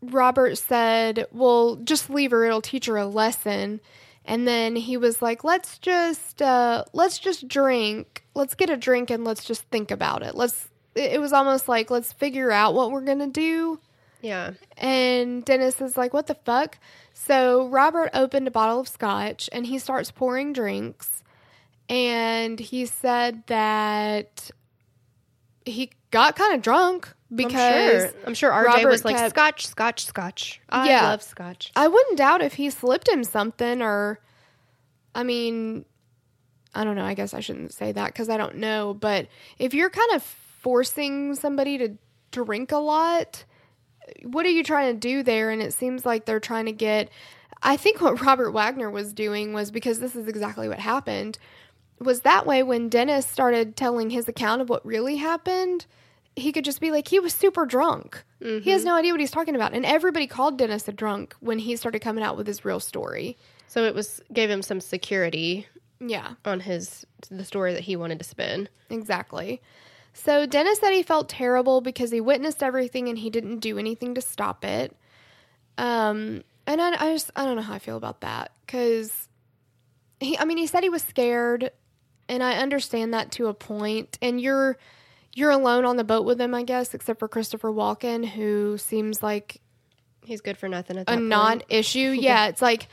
[0.02, 2.46] Robert said, well, just leave her.
[2.46, 3.82] It'll teach her a lesson.
[4.26, 8.24] And then he was like, let's just, uh, let's just drink.
[8.36, 10.36] Let's get a drink and let's just think about it.
[10.36, 13.80] Let's, it was almost like, let's figure out what we're going to do.
[14.22, 14.52] yeah.
[14.78, 16.78] And Dennis is like, what the fuck?
[17.14, 21.24] So Robert opened a bottle of scotch and he starts pouring drinks.
[21.90, 24.52] And he said that
[25.66, 29.30] he got kind of drunk because I'm sure, I'm sure RJ Robert was like kept-
[29.32, 30.62] scotch, scotch, scotch.
[30.70, 31.04] I Yeah.
[31.10, 31.72] love scotch.
[31.76, 34.20] I wouldn't doubt if he slipped him something or,
[35.14, 35.86] I mean,
[36.74, 37.06] I don't know.
[37.06, 38.94] I guess I shouldn't say that because I don't know.
[38.94, 41.98] But if you're kind of forcing somebody to
[42.32, 43.44] drink a lot,
[44.24, 45.50] what are you trying to do there?
[45.50, 47.10] And it seems like they're trying to get.
[47.62, 51.38] I think what Robert Wagner was doing was because this is exactly what happened.
[52.00, 55.86] Was that way when Dennis started telling his account of what really happened?
[56.36, 58.24] He could just be like, he was super drunk.
[58.40, 59.74] He has no idea what he's talking about.
[59.74, 63.38] And everybody called Dennis a drunk when he started coming out with his real story.
[63.68, 65.68] So it was gave him some security
[66.00, 66.36] Yeah.
[66.46, 68.70] on his the story that he wanted to spin.
[68.90, 69.62] Exactly.
[70.14, 74.16] So Dennis said he felt terrible because he witnessed everything and he didn't do anything
[74.16, 74.96] to stop it.
[75.78, 79.28] Um, and I, I just I don't know how I feel about that because
[80.20, 81.72] he I mean he said he was scared,
[82.28, 84.08] and I understand that to a.
[84.22, 84.78] And you're
[85.34, 89.22] you're alone on the boat with him, I guess, except for Christopher Walken, who seems
[89.24, 89.62] like
[90.30, 92.00] He's good for nothing at a non-issue.
[92.20, 92.88] yeah, it's like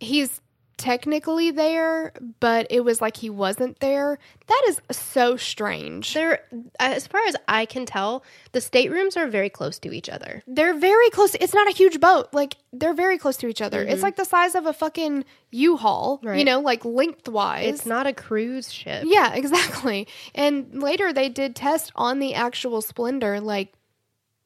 [0.00, 0.40] he's
[0.76, 4.18] technically there, but it was like he wasn't there.
[4.46, 6.14] That is so strange.
[6.14, 6.40] They're
[6.80, 10.42] as far as I can tell, the staterooms are very close to each other.
[10.46, 11.34] They're very close.
[11.36, 12.28] It's not a huge boat.
[12.32, 13.82] Like they're very close to each other.
[13.82, 17.66] It's like the size of a fucking U-Haul, you know, like lengthwise.
[17.66, 19.04] It's not a cruise ship.
[19.06, 20.08] Yeah, exactly.
[20.34, 23.72] And later they did test on the actual Splendour, like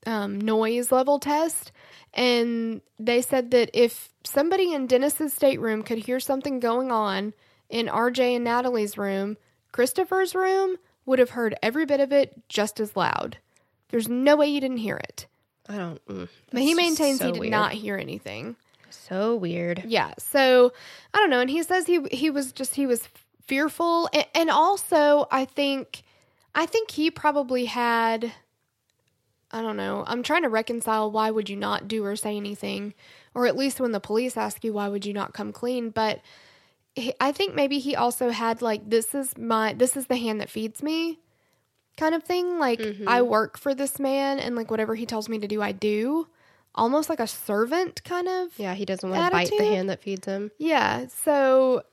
[0.06, 1.72] um, noise level test.
[2.14, 7.32] And they said that if somebody in Dennis's stateroom could hear something going on
[7.68, 9.36] in RJ and Natalie's room,
[9.72, 13.38] Christopher's room would have heard every bit of it just as loud.
[13.90, 15.26] There's no way you didn't hear it.
[15.68, 16.04] I don't.
[16.06, 17.50] Mm, But he maintains so he did weird.
[17.50, 18.56] not hear anything.
[18.90, 19.84] So weird.
[19.86, 20.12] Yeah.
[20.18, 20.72] So
[21.12, 21.40] I don't know.
[21.40, 23.06] And he says he he was just he was
[23.46, 26.02] fearful, and, and also I think
[26.54, 28.32] I think he probably had.
[29.50, 30.04] I don't know.
[30.06, 32.92] I'm trying to reconcile why would you not do or say anything,
[33.38, 35.90] or at least when the police ask you why would you not come clean.
[35.90, 36.20] But
[36.96, 40.40] he, I think maybe he also had like this is my this is the hand
[40.40, 41.20] that feeds me,
[41.96, 42.58] kind of thing.
[42.58, 43.08] Like mm-hmm.
[43.08, 46.26] I work for this man, and like whatever he tells me to do, I do.
[46.74, 48.58] Almost like a servant, kind of.
[48.58, 50.50] Yeah, he doesn't want to bite the hand that feeds him.
[50.58, 51.84] Yeah, so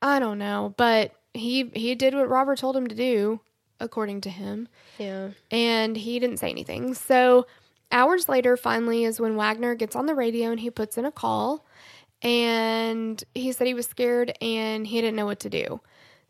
[0.00, 3.40] I don't know, but he he did what Robert told him to do,
[3.78, 5.30] according to him, Yeah.
[5.50, 6.94] and he didn't say anything.
[6.94, 7.46] So
[7.90, 11.12] hours later, finally, is when Wagner gets on the radio and he puts in a
[11.12, 11.64] call,
[12.22, 15.80] and he said he was scared and he didn't know what to do.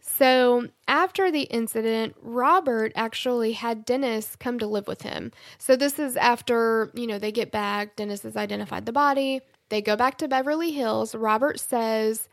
[0.00, 5.32] So after the incident, Robert actually had Dennis come to live with him.
[5.58, 9.40] So this is after, you know, they get back, Dennis has identified the body.
[9.70, 11.14] They go back to Beverly Hills.
[11.14, 12.28] Robert says,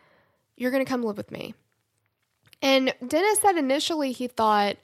[0.56, 1.54] You're going to come live with me.
[2.62, 4.78] And Dennis said initially he thought,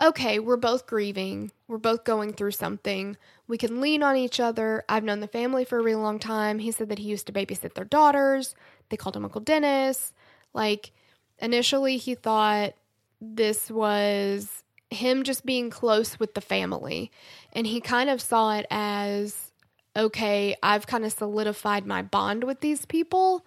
[0.00, 1.52] okay, we're both grieving.
[1.68, 3.16] We're both going through something.
[3.46, 4.84] We can lean on each other.
[4.88, 6.58] I've known the family for a really long time.
[6.58, 8.54] He said that he used to babysit their daughters.
[8.88, 10.12] They called him Uncle Dennis.
[10.54, 10.92] Like,
[11.38, 12.74] initially, he thought
[13.20, 17.10] this was him just being close with the family.
[17.52, 19.52] And he kind of saw it as,
[19.96, 23.44] okay, I've kind of solidified my bond with these people.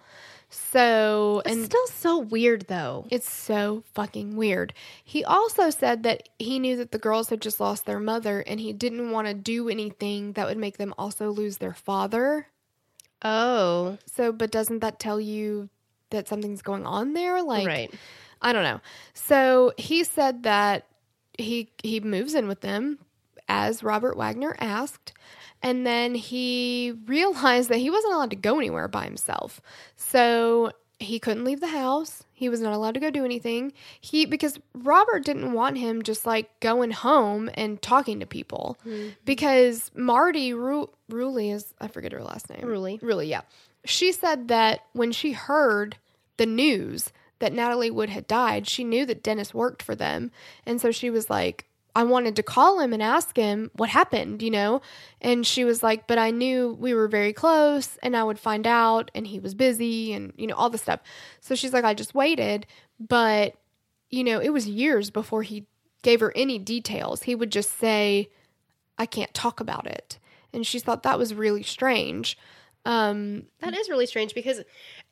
[0.54, 3.06] So, It's and still so weird though.
[3.10, 4.72] it's so fucking weird.
[5.04, 8.58] He also said that he knew that the girls had just lost their mother and
[8.60, 12.48] he didn't want to do anything that would make them also lose their father.
[13.22, 15.68] Oh, So, but doesn't that tell you
[16.10, 17.42] that something's going on there?
[17.42, 17.94] Like, right.
[18.42, 18.80] I don't know.
[19.14, 20.86] So he said that
[21.38, 22.98] he he moves in with them
[23.48, 25.12] as Robert Wagner asked,
[25.62, 29.60] and then he realized that he wasn't allowed to go anywhere by himself.
[29.96, 32.24] So he couldn't leave the house.
[32.32, 33.72] He was not allowed to go do anything.
[34.00, 39.10] He because Robert didn't want him just like going home and talking to people mm-hmm.
[39.24, 42.62] because Marti Ru- Rulli is I forget her last name.
[42.62, 42.98] Rulli.
[43.02, 43.42] Really, yeah.
[43.84, 45.96] She said that when she heard
[46.36, 50.30] the news that Natalie Wood had died, she knew that Dennis worked for them.
[50.64, 54.42] And so she was like, I wanted to call him and ask him what happened,
[54.42, 54.82] you know?
[55.20, 58.66] And she was like, but I knew we were very close and I would find
[58.66, 61.00] out and he was busy and, you know, all the stuff.
[61.40, 62.66] So she's like, I just waited.
[62.98, 63.54] But,
[64.10, 65.66] you know, it was years before he
[66.02, 67.22] gave her any details.
[67.22, 68.28] He would just say,
[68.98, 70.18] I can't talk about it.
[70.52, 72.36] And she thought that was really strange.
[72.84, 74.62] Um, That is really strange because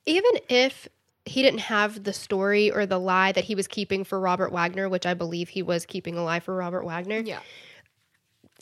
[0.04, 0.88] even if
[1.24, 4.88] he didn't have the story or the lie that he was keeping for Robert Wagner,
[4.88, 7.40] which I believe he was keeping a lie for Robert Wagner, yeah.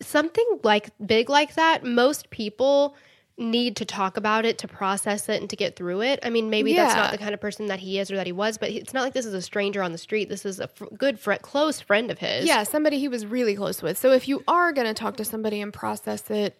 [0.03, 2.96] something like big like that, most people
[3.40, 6.20] need to talk about it to process it and to get through it.
[6.23, 8.33] I mean, maybe that's not the kind of person that he is or that he
[8.33, 10.29] was, but it's not like this is a stranger on the street.
[10.29, 12.44] This is a fr- good friend, close friend of his.
[12.44, 13.96] Yeah, somebody he was really close with.
[13.96, 16.59] So if you are going to talk to somebody and process it,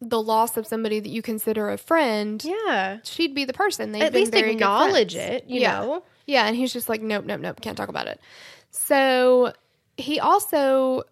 [0.00, 2.98] the loss of somebody that you consider a friend, Yeah.
[3.04, 3.92] she'd be the person.
[3.92, 5.80] They've At least acknowledge it, you yeah.
[5.80, 6.02] know?
[6.26, 8.20] Yeah, and he's just like, nope, nope, nope, can't talk about it.
[8.70, 9.52] So
[9.96, 11.04] he also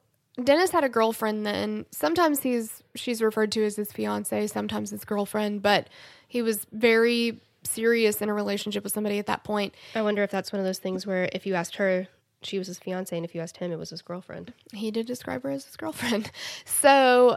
[0.43, 1.85] Dennis had a girlfriend then.
[1.91, 5.89] Sometimes he's she's referred to as his fiance, sometimes his girlfriend, but
[6.29, 9.75] he was very serious in a relationship with somebody at that point.
[9.95, 12.09] I wonder if that's one of those things where if you asked her,
[12.43, 14.55] she was his fiance, and if you asked him, it was his girlfriend.
[14.73, 16.31] he did describe her as his girlfriend.
[16.65, 17.37] So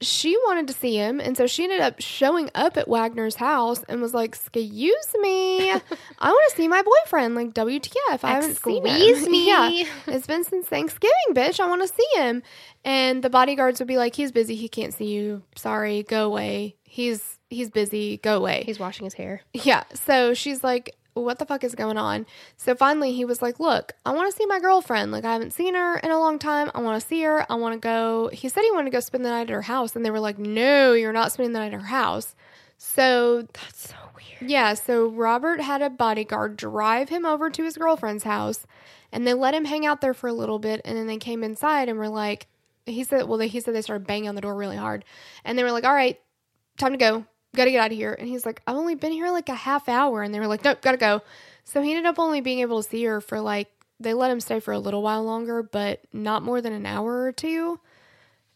[0.00, 3.82] she wanted to see him, and so she ended up showing up at Wagner's house
[3.88, 5.80] and was like, "Excuse me, I
[6.20, 7.34] want to see my boyfriend.
[7.34, 8.22] Like, WTF?
[8.22, 8.94] I haven't seen him.
[8.94, 9.46] Excuse me.
[9.48, 11.60] yeah, it's been since Thanksgiving, bitch.
[11.60, 12.42] I want to see him."
[12.84, 14.54] And the bodyguards would be like, "He's busy.
[14.54, 15.42] He can't see you.
[15.56, 16.76] Sorry, go away.
[16.84, 18.18] He's he's busy.
[18.18, 19.40] Go away." He's washing his hair.
[19.54, 19.84] Yeah.
[19.94, 20.94] So she's like,
[21.24, 22.26] what the fuck is going on?
[22.56, 25.12] So finally he was like, look, I want to see my girlfriend.
[25.12, 26.70] Like, I haven't seen her in a long time.
[26.74, 27.50] I want to see her.
[27.50, 28.28] I want to go.
[28.32, 29.96] He said he wanted to go spend the night at her house.
[29.96, 32.34] And they were like, no, you're not spending the night at her house.
[32.78, 34.50] So, That's so weird.
[34.50, 34.74] yeah.
[34.74, 38.66] So Robert had a bodyguard drive him over to his girlfriend's house.
[39.12, 40.80] And they let him hang out there for a little bit.
[40.84, 42.46] And then they came inside and were like,
[42.84, 45.04] he said, well, they, he said they started banging on the door really hard.
[45.44, 46.20] And they were like, all right,
[46.76, 47.24] time to go.
[47.56, 48.14] Gotta get out of here.
[48.18, 50.22] And he's like, I've only been here like a half hour.
[50.22, 51.22] And they were like, nope, gotta go.
[51.64, 54.40] So he ended up only being able to see her for like, they let him
[54.40, 57.80] stay for a little while longer, but not more than an hour or two.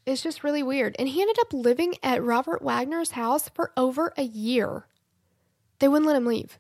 [0.07, 0.97] It's just really weird.
[0.99, 4.87] And he ended up living at Robert Wagner's house for over a year.
[5.79, 6.59] They wouldn't let him leave.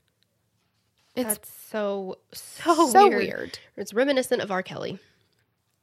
[1.14, 3.18] It's That's so so, so weird.
[3.22, 3.58] weird.
[3.76, 4.62] It's reminiscent of R.
[4.62, 4.98] Kelly.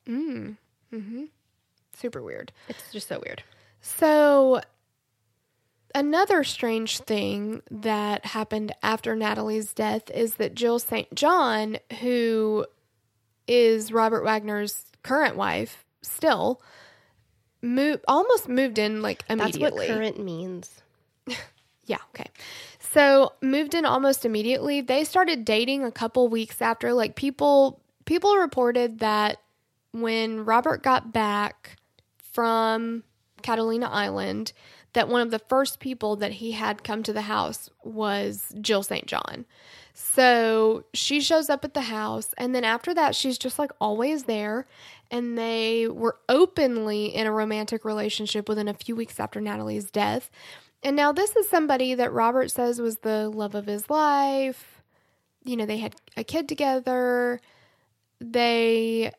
[0.07, 0.57] Mm.
[0.93, 1.25] Mm-hmm.
[1.93, 2.51] Super weird.
[2.69, 3.43] It's just so weird.
[3.81, 4.61] So,
[5.97, 11.13] another strange thing that happened after Natalie's death is that Jill St.
[11.15, 12.65] John, who
[13.47, 16.61] is Robert Wagner's current wife, still
[17.61, 19.87] moved almost moved in like immediately.
[19.87, 20.81] That's what current means.
[21.87, 22.29] Yeah, okay.
[22.79, 24.81] So moved in almost immediately.
[24.81, 26.91] They started dating a couple weeks after.
[26.91, 29.37] Like people people reported that
[29.91, 31.77] when Robert got back
[32.33, 33.03] from
[33.41, 34.51] Catalina Island,
[34.97, 38.81] that one of the first people that he had come to the house was Jill
[38.81, 39.05] St.
[39.05, 39.45] John.
[39.93, 44.23] So she shows up at the house, and then after that, she's just like always
[44.23, 44.65] there.
[45.11, 50.31] And they were openly in a romantic relationship within a few weeks after Natalie's death.
[50.81, 54.81] And now this is somebody that Robert says was the love of his life.
[55.43, 57.39] You know, they had a kid together.
[58.19, 59.11] They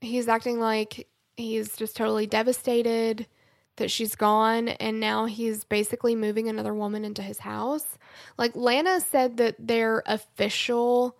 [0.00, 3.28] he's acting like he's just totally devastated
[3.76, 7.98] that she's gone and now he's basically moving another woman into his house.
[8.38, 11.16] Like Lana said that their official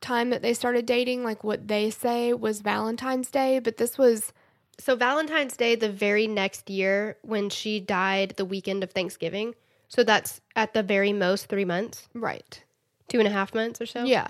[0.00, 4.32] time that they started dating, like what they say was Valentine's Day, but this was
[4.78, 9.54] So Valentine's Day, the very next year, when she died, the weekend of Thanksgiving.
[9.88, 12.62] So that's at the very most three months, right.
[13.08, 14.04] two and a half months or so.
[14.04, 14.28] Yeah.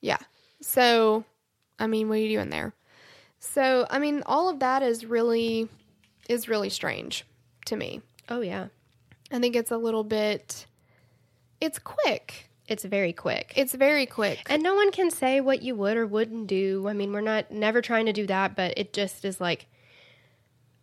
[0.00, 0.18] Yeah.
[0.60, 1.24] So,
[1.78, 2.74] I mean, what are you doing there?
[3.38, 5.68] So, I mean, all of that is really
[6.32, 7.24] is really strange
[7.66, 8.00] to me.
[8.28, 8.68] Oh yeah,
[9.30, 10.66] I think it's a little bit
[11.62, 12.50] it's quick.
[12.66, 13.52] it's very quick.
[13.54, 14.42] It's very quick.
[14.46, 16.88] And no one can say what you would or wouldn't do.
[16.88, 19.66] I mean, we're not never trying to do that, but it just is like,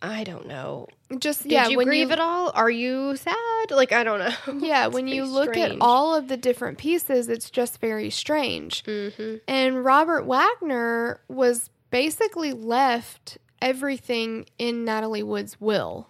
[0.00, 0.88] I don't know.
[1.18, 2.50] Just Did yeah, you when grieve you, at all?
[2.54, 3.36] Are you sad?
[3.70, 4.60] Like I don't know.
[4.66, 8.82] Yeah, when you look at all of the different pieces, it's just very strange.
[8.84, 9.36] Mm-hmm.
[9.46, 16.08] And Robert Wagner was basically left everything in Natalie Wood's will.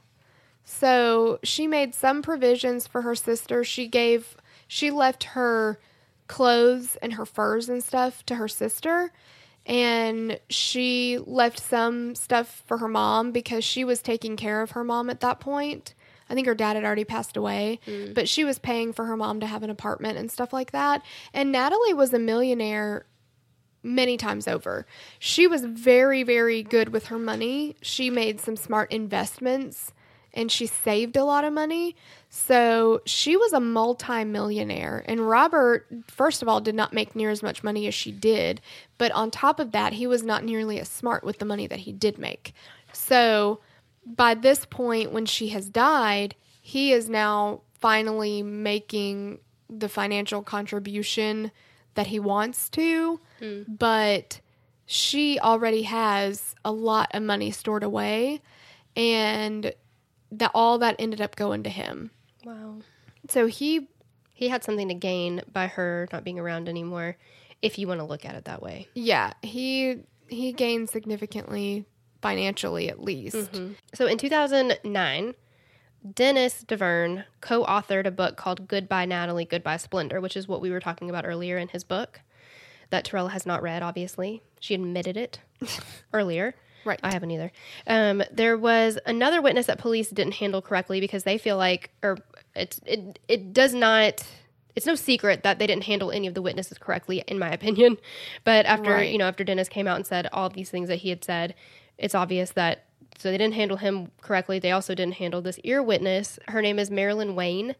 [0.65, 3.65] So she made some provisions for her sister.
[3.65, 4.37] She gave,
[4.69, 5.81] she left her
[6.29, 9.13] clothes and her furs and stuff to her sister.
[9.67, 14.85] And she left some stuff for her mom because she was taking care of her
[14.85, 15.95] mom at that point.
[16.31, 18.15] I think her dad had already passed away, mm.
[18.15, 21.03] but she was paying for her mom to have an apartment and stuff like that.
[21.35, 23.07] And Natalie was a millionaire
[23.83, 24.87] many times over.
[25.19, 27.77] She was very, very good with her money.
[27.81, 29.93] She made some smart investments
[30.33, 31.97] and she saved a lot of money.
[32.29, 35.05] So she was a multi-millionaire.
[35.07, 38.61] And Robert, first of all, did not make near as much money as she did.
[38.99, 41.81] But on top of that, he was not nearly as smart with the money that
[41.81, 42.55] he did make.
[42.93, 43.61] So
[44.07, 51.51] by this point, when she has died, he is now finally making the financial contribution
[52.01, 53.61] that he wants to, hmm.
[53.69, 54.41] but
[54.87, 58.41] she already has a lot of money stored away,
[58.97, 59.75] and
[60.33, 62.11] that all that ended up going to him.
[62.43, 62.77] Wow.
[63.29, 63.91] So he,
[64.33, 67.19] He had something to gain by her not being around anymore,
[67.61, 68.89] if you want to look at it that way.
[68.95, 71.85] yeah, he he gained significantly
[72.23, 73.37] financially at least.
[73.37, 73.73] Mm-hmm.
[73.93, 75.35] So in 2009,
[76.15, 80.71] Dennis Davern co authored a book called Goodbye Natalie, Goodbye Splendour, which is what we
[80.71, 82.21] were talking about earlier in his book
[82.91, 84.43] that Terrell has not read, obviously.
[84.59, 85.41] She admitted it
[86.13, 86.55] earlier.
[86.85, 86.99] Right.
[87.03, 87.53] I haven't either.
[87.87, 92.17] Um, there was another witness that police didn't handle correctly because they feel like, or
[92.55, 94.27] it's it it does not.
[94.75, 97.99] It's no secret that they didn't handle any of the witnesses correctly, in my opinion.
[98.45, 99.13] But after Right.
[99.13, 101.55] you know, after Dennis came out and said all these things that he had said,
[101.99, 102.87] it's obvious that
[103.21, 104.59] so they didn't handle him correctly.
[104.59, 106.39] They also didn't handle this ear witness.
[106.49, 107.77] Her name is Marilyn Wayne,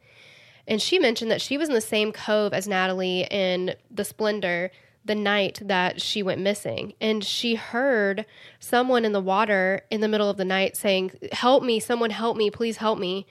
[0.69, 4.71] and she mentioned that she was in the same cove as Natalie in the Splendour
[5.03, 6.93] the night that she went missing.
[7.01, 8.27] And she heard
[8.59, 12.37] someone in the water in the middle of the night saying, Help me, someone help
[12.37, 13.27] me, please help me.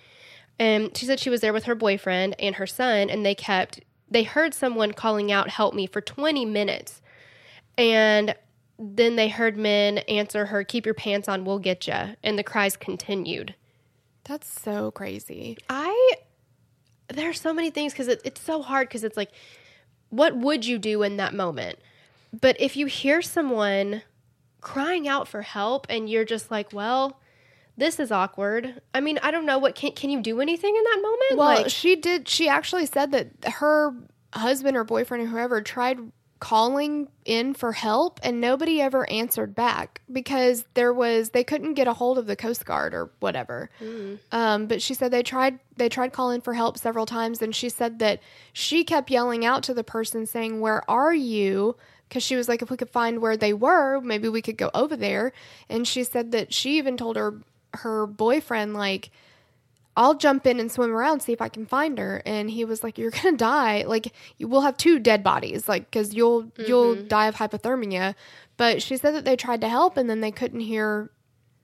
[0.58, 3.82] And she said she was there with her boyfriend and her son, and they kept,
[4.10, 7.02] they heard someone calling out, Help me, for 20 minutes.
[7.78, 8.36] And
[8.80, 12.16] then they heard men answer her, Keep your pants on, we'll get you.
[12.24, 13.54] And the cries continued.
[14.24, 15.58] That's so crazy.
[15.70, 16.16] I
[17.10, 19.32] there are so many things because it, it's so hard because it's like,
[20.10, 21.80] what would you do in that moment?
[22.40, 24.04] But if you hear someone
[24.62, 27.20] crying out for help and you're just like, well,
[27.78, 28.82] this is awkward.
[28.94, 31.38] I mean, I don't know what can can you do anything in that moment?
[31.38, 32.28] Well, like, she did.
[32.28, 33.94] She actually said that her
[34.34, 35.98] husband or boyfriend or whoever tried
[36.40, 41.88] calling in for help and nobody ever answered back because there was they couldn't get
[41.88, 43.70] a hold of the coast guard or whatever.
[44.32, 47.68] Um, but she said they tried they tried calling for help several times and she
[47.70, 48.22] said that
[48.54, 51.76] she kept yelling out to the person saying where are you?
[52.08, 54.72] Because she was like if we could find where they were maybe we could go
[54.74, 55.34] over there.
[55.68, 57.36] And she said that she even told her
[57.76, 59.12] her boyfriend like
[60.00, 62.22] I'll jump in and swim around, see if I can find her.
[62.26, 63.84] And he was like, "You're gonna die.
[63.86, 67.08] Like, you will have two dead bodies, like, because you'll you'll mm-hmm.
[67.10, 68.16] die of hypothermia."
[68.56, 71.12] But she said that they tried to help, and then they couldn't hear,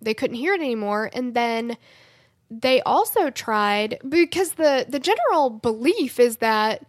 [0.01, 1.09] they couldn't hear it anymore.
[1.13, 1.77] And then
[2.51, 6.86] they also tried because the the general belief is that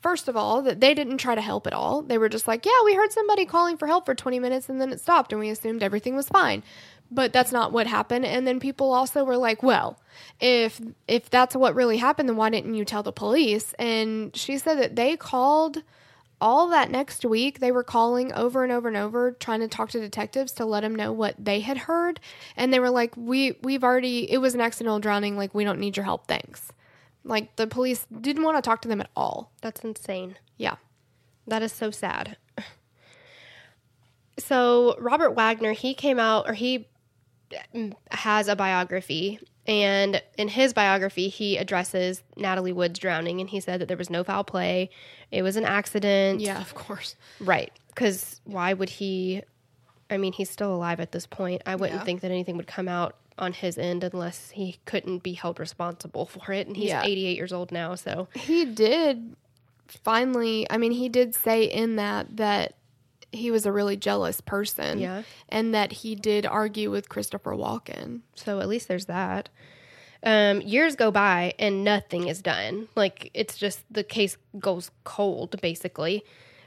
[0.00, 2.64] first of all that they didn't try to help at all they were just like
[2.64, 5.40] yeah we heard somebody calling for help for 20 minutes and then it stopped and
[5.40, 6.62] we assumed everything was fine
[7.14, 8.24] but that's not what happened.
[8.24, 10.00] And then people also were like well
[10.40, 13.74] if if that's what really happened then why didn't you tell the police?
[13.78, 15.82] And she said that they called
[16.40, 17.60] all that next week.
[17.60, 20.80] They were calling over and over and over trying to talk to detectives to let
[20.80, 22.18] them know what they had heard.
[22.56, 25.36] And they were like we we've already it was an accidental drowning.
[25.36, 26.26] Like we don't need your help.
[26.26, 26.72] Thanks.
[27.24, 29.52] Like the police didn't want to talk to them at all.
[29.60, 30.36] That's insane.
[30.56, 30.76] yeah.
[31.46, 32.36] That is so sad.
[34.38, 36.88] So Robert Wagner, he came out or he
[38.10, 43.80] has a biography and in his biography he addresses Natalie Wood's drowning and he said
[43.80, 44.90] that there was no foul play.
[45.30, 46.40] It was an accident.
[46.40, 47.72] yeah of course Right.
[47.94, 49.42] Cuz why would he
[50.10, 51.62] I mean, he's still alive at this point.
[51.64, 52.04] I wouldn't Yeah.
[52.04, 56.26] think that anything would come out on his end unless he couldn't be held responsible
[56.26, 57.02] for it and he's Yeah.
[57.02, 59.36] 88 years old now, so he did
[59.88, 62.74] finally i mean he did say in that that
[63.32, 65.22] he was a really jealous person Yeah.
[65.48, 69.48] and that he did argue with christopher walken So at least there's that.
[70.24, 72.86] Um, years go by and nothing is done.
[72.94, 76.22] Like it's just the case goes cold, basically.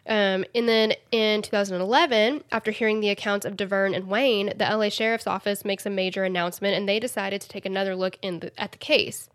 [0.08, 4.90] Um, and then in 2011, after hearing the accounts of Davern and Wayne, the LA
[4.90, 8.52] Sheriff's Office makes a major announcement and they decided to take another look in the,
[8.60, 9.30] at the case.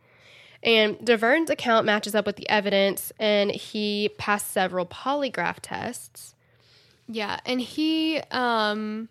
[0.63, 6.35] And Davern's account matches up with the evidence, and he passed several polygraph tests.
[7.13, 9.09] Yeah and he um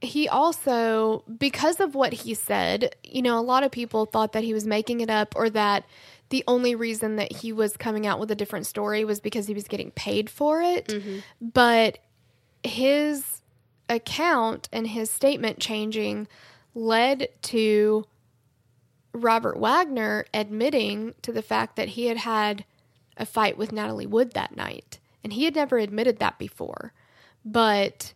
[0.00, 4.44] he also because of what he said you know a lot of people thought that
[4.44, 5.84] he was making it up or that
[6.30, 9.54] the only reason that he was coming out with a different story was because he
[9.54, 10.92] was getting paid for it
[11.40, 11.98] but
[12.62, 13.40] his
[13.88, 16.28] account and his statement changing
[16.74, 18.04] led to
[19.12, 22.64] Robert Wagner admitting to the fact that he had had
[23.16, 24.98] a fight with Natalie Wood that night.
[25.28, 26.94] And he had never admitted that before.
[27.44, 28.14] But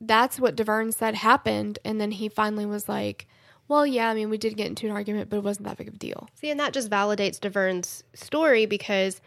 [0.00, 1.80] that's what Davern said happened.
[1.84, 3.26] And then he finally was like,
[3.66, 5.88] well, yeah, I mean, we did get into an argument, but it wasn't that big
[5.88, 6.28] of a deal.
[6.34, 9.20] See, and that just validates Davern's story because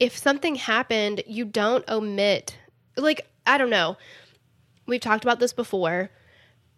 [0.00, 2.58] if something happened, you don't omit,
[2.96, 3.96] like, I don't know.
[4.86, 6.10] We've talked about this before.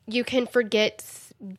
[0.06, 1.02] You can forget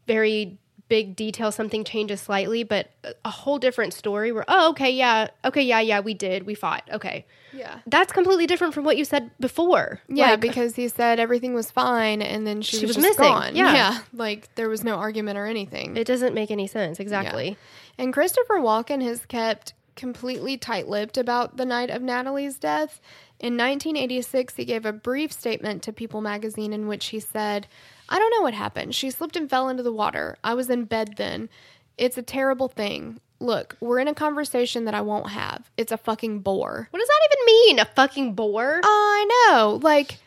[0.06, 0.60] very
[0.90, 2.90] big detail, something changes slightly, but
[3.24, 6.84] a- whole different story where, oh, okay, yeah, okay, yeah, yeah, we did, we fought,
[6.92, 7.26] okay.
[7.54, 7.80] Yeah.
[7.88, 10.02] That's completely different from what you said before.
[10.08, 13.20] Yeah, Like, because he said everything was fine and then she, She was, was just
[13.20, 13.34] missing.
[13.34, 13.56] gone.
[13.56, 14.00] Yeah.
[14.14, 15.96] Like there was no argument or anything.
[15.98, 17.00] it doesn't make any sense.
[17.00, 17.58] Exactly.
[17.98, 23.02] And Christopher Walken has kept completely tight lipped about the night of Natalie's death.
[23.40, 27.68] In 1986, he gave a brief statement to People magazine in which he said,
[28.10, 28.96] I don't know what happened.
[28.96, 30.38] She slipped and fell into the water.
[30.44, 31.50] I was in bed then.
[31.98, 33.20] It's a terrible thing.
[33.40, 35.72] Look, we're in a conversation that I won't have.
[35.78, 36.88] It's a fucking bore.
[36.92, 37.80] What does that even mean?
[37.80, 38.82] A fucking bore?
[38.84, 39.80] I know.
[39.82, 40.18] Like,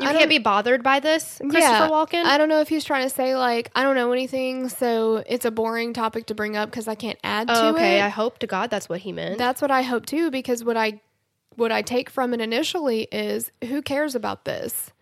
[0.00, 2.24] you I can't be bothered by this, Christopher Walken?
[2.24, 5.46] I don't know if he's trying to say, like, I don't know anything, so it's
[5.46, 8.02] a boring topic to bring up because I can't add to Oh, okay, it.
[8.02, 9.38] I hope to God that's what he meant.
[9.38, 11.00] That's what I hope too, because what I
[11.56, 14.92] what I take from it initially is who cares about this?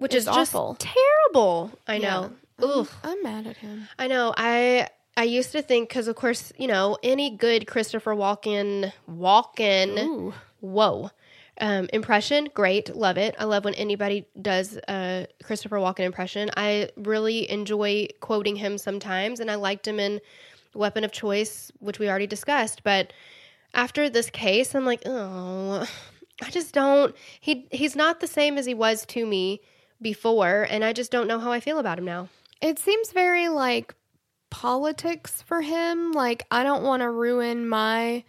[0.00, 0.76] Which is just awful.
[0.78, 1.70] terrible.
[1.86, 2.32] I know.
[2.62, 2.88] Ugh.
[3.04, 3.86] I'm mad at him.
[3.98, 4.34] I know.
[4.36, 9.98] I I used to think because of course you know any good Christopher Walken Walken
[9.98, 10.34] Ooh.
[10.60, 11.10] whoa
[11.60, 13.34] um, impression great love it.
[13.38, 16.50] I love when anybody does a Christopher Walken impression.
[16.56, 20.20] I really enjoy quoting him sometimes, and I liked him in
[20.72, 22.82] Weapon of Choice, which we already discussed.
[22.82, 23.12] But
[23.74, 25.86] after this case, I'm like, oh,
[26.42, 27.14] I just don't.
[27.40, 29.60] He he's not the same as he was to me
[30.02, 32.28] before, and I just don't know how I feel about him now.
[32.60, 33.94] It seems very like
[34.50, 36.12] politics for him.
[36.12, 38.24] Like I don't want to ruin my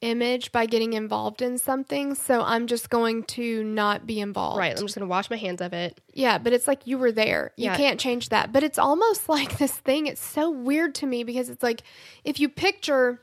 [0.00, 4.58] image by getting involved in something, so I'm just going to not be involved.
[4.58, 4.72] Right.
[4.76, 6.00] I'm just going to wash my hands of it.
[6.14, 7.52] Yeah, but it's like you were there.
[7.58, 7.76] You Yeah.
[7.76, 8.50] can't change that.
[8.50, 10.06] But it's almost like this thing.
[10.06, 11.82] It's so weird to me because it's like
[12.24, 13.20] if you picture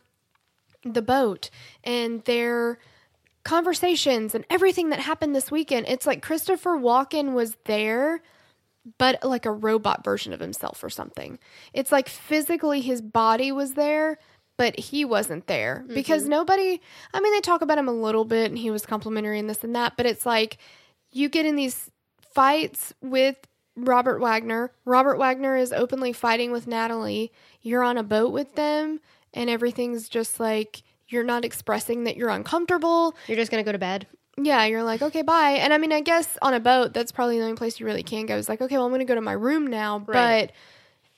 [0.86, 1.50] the boat
[1.84, 2.78] and their
[3.48, 5.88] conversations and everything that happened this weekend.
[5.88, 8.22] It's like Christopher Walken was there,
[8.98, 11.40] but like a robot version of himself or something.
[11.72, 14.20] It's like physically his body was there,
[14.58, 15.94] but he wasn't there mm-hmm.
[15.94, 16.82] because nobody,
[17.14, 19.64] I mean, they talk about him a little bit and he was complimentary and this
[19.64, 20.58] and that, but it's like
[21.14, 21.90] you get in these
[22.34, 23.38] fights with
[23.78, 24.72] Robert Wagner.
[24.84, 27.32] Robert Wagner is openly fighting with Natalie.
[27.62, 29.00] You're on a boat with them
[29.34, 33.16] and everything's just like you're not expressing that you're uncomfortable.
[33.28, 34.08] You're just gonna go to bed.
[34.40, 35.52] Yeah, you're like, okay, bye.
[35.60, 38.04] And I mean, I guess on a boat, that's probably the only place you really
[38.04, 38.38] can go.
[38.38, 39.98] It's like, okay, well, I'm going to go to my room now.
[40.06, 40.52] Right.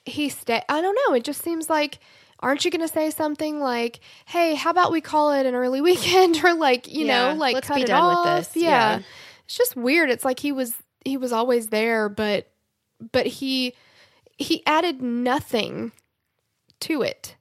[0.05, 0.61] But he stay.
[0.69, 1.15] I don't know.
[1.15, 1.99] It just seems like,
[2.39, 5.81] aren't you going to say something like, hey, how about we call it an early
[5.89, 8.53] weekend, or like, you Yeah, know, like let's cut be it done with off?
[8.53, 8.55] this.
[8.63, 8.69] Yeah.
[8.69, 8.99] Yeah.
[9.43, 10.09] it's just weird.
[10.09, 12.49] It's like he was he was always there, but
[13.11, 13.73] but he
[14.37, 15.91] he added nothing
[16.79, 17.35] to it.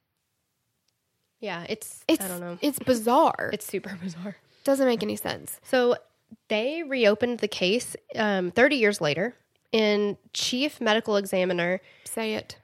[1.41, 2.59] Yeah, it's, It's I don't know.
[2.61, 3.51] It's bizarre.
[3.53, 4.37] It's super bizarre.
[4.65, 5.61] doesn't make any sense.
[5.63, 5.97] So
[6.49, 9.35] they reopened the case um, 30 years later,
[9.73, 11.81] and chief medical examiner.
[12.05, 12.57] Say it.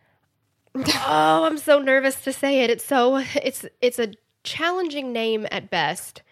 [0.76, 2.70] oh, I'm so nervous to say it.
[2.70, 6.22] It's so it's it's a challenging name at best.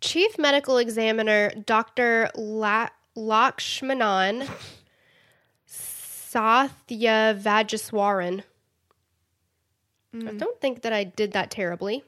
[0.00, 2.30] Chief medical examiner Dr.
[2.34, 4.48] La- Lakshmanan
[5.66, 7.34] Sathya
[10.14, 10.28] Vajeswaran.
[10.28, 10.38] I mm.
[10.38, 12.04] don't think that I did that terribly.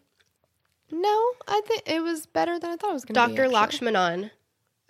[0.91, 3.37] No, I think it was better than I thought it was going to be.
[3.37, 3.49] Dr.
[3.49, 4.31] Lakshmanan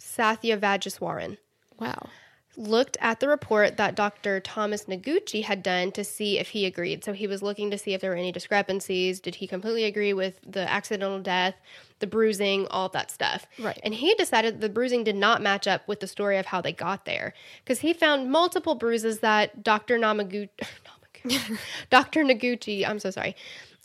[0.01, 1.39] Sathyavagiswaran.
[1.79, 2.09] Wow.
[2.57, 4.39] looked at the report that Dr.
[4.39, 7.03] Thomas Noguchi had done to see if he agreed.
[7.03, 9.21] So he was looking to see if there were any discrepancies.
[9.21, 11.55] Did he completely agree with the accidental death,
[11.99, 13.47] the bruising, all that stuff?
[13.59, 13.81] Right.
[13.83, 16.73] And he decided the bruising did not match up with the story of how they
[16.73, 17.33] got there
[17.65, 19.99] because he found multiple bruises that Dr.
[19.99, 20.91] Namagu- Namaguchi,
[21.91, 22.25] Dr.
[22.25, 23.37] Noguchi, I'm so sorry.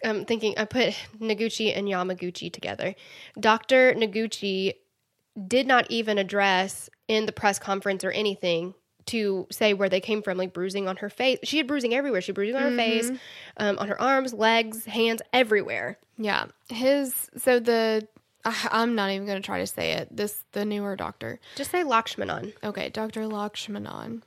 [0.04, 2.96] I'm thinking I put Noguchi and Yamaguchi together.
[3.40, 3.94] Dr.
[3.94, 4.74] Noguchi
[5.48, 8.74] did not even address in the press conference or anything
[9.08, 11.40] to say where they came from, like bruising on her face.
[11.44, 12.22] She had bruising everywhere.
[12.22, 13.12] She had bruising on her face,
[13.58, 15.98] um, on her arms, legs, hands, everywhere.
[16.18, 16.46] Yeah.
[16.70, 18.08] His so the
[18.46, 20.16] I, I'm not even going to try to say it.
[20.16, 21.40] This the newer doctor.
[21.56, 22.54] Just say Lakshmanan.
[22.64, 23.22] Okay, Dr.
[23.24, 24.22] Lakshmanan.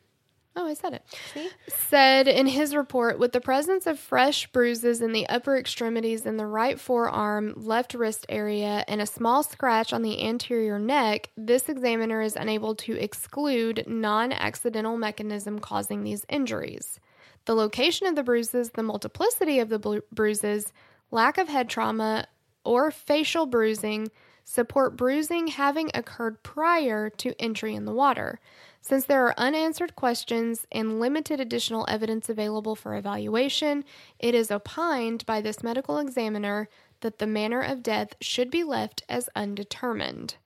[0.56, 1.04] Oh, I said it.
[1.32, 1.48] See?
[1.68, 6.36] Said in his report with the presence of fresh bruises in the upper extremities in
[6.36, 11.68] the right forearm, left wrist area, and a small scratch on the anterior neck, this
[11.68, 16.98] examiner is unable to exclude non accidental mechanism causing these injuries.
[17.44, 20.72] The location of the bruises, the multiplicity of the bru- bruises,
[21.12, 22.26] lack of head trauma,
[22.64, 24.10] or facial bruising
[24.44, 28.40] support bruising having occurred prior to entry in the water.
[28.80, 33.84] Since there are unanswered questions and limited additional evidence available for evaluation,
[34.18, 36.68] it is opined by this medical examiner
[37.00, 40.36] that the manner of death should be left as undetermined.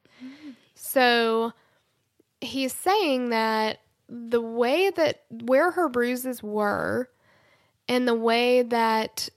[0.75, 1.53] So
[2.41, 7.09] he's saying that the way that where her bruises were
[7.89, 9.29] and the way that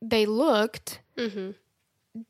[0.00, 1.50] they looked mm-hmm.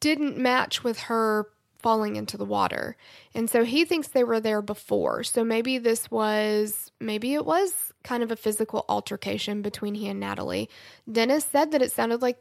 [0.00, 1.48] didn't match with her
[1.84, 2.96] falling into the water.
[3.34, 5.22] And so he thinks they were there before.
[5.22, 10.18] So maybe this was, maybe it was kind of a physical altercation between he and
[10.18, 10.70] Natalie.
[11.12, 12.38] Dennis said that it sounded like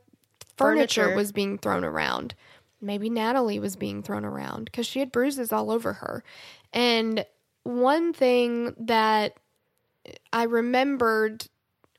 [0.56, 1.18] furniture, Furniture.
[1.18, 2.36] was being thrown around.
[2.80, 6.24] Maybe Natalie was being thrown around because she had bruises all over her.
[6.72, 7.26] And
[7.64, 9.36] one thing that
[10.32, 11.48] I remembered,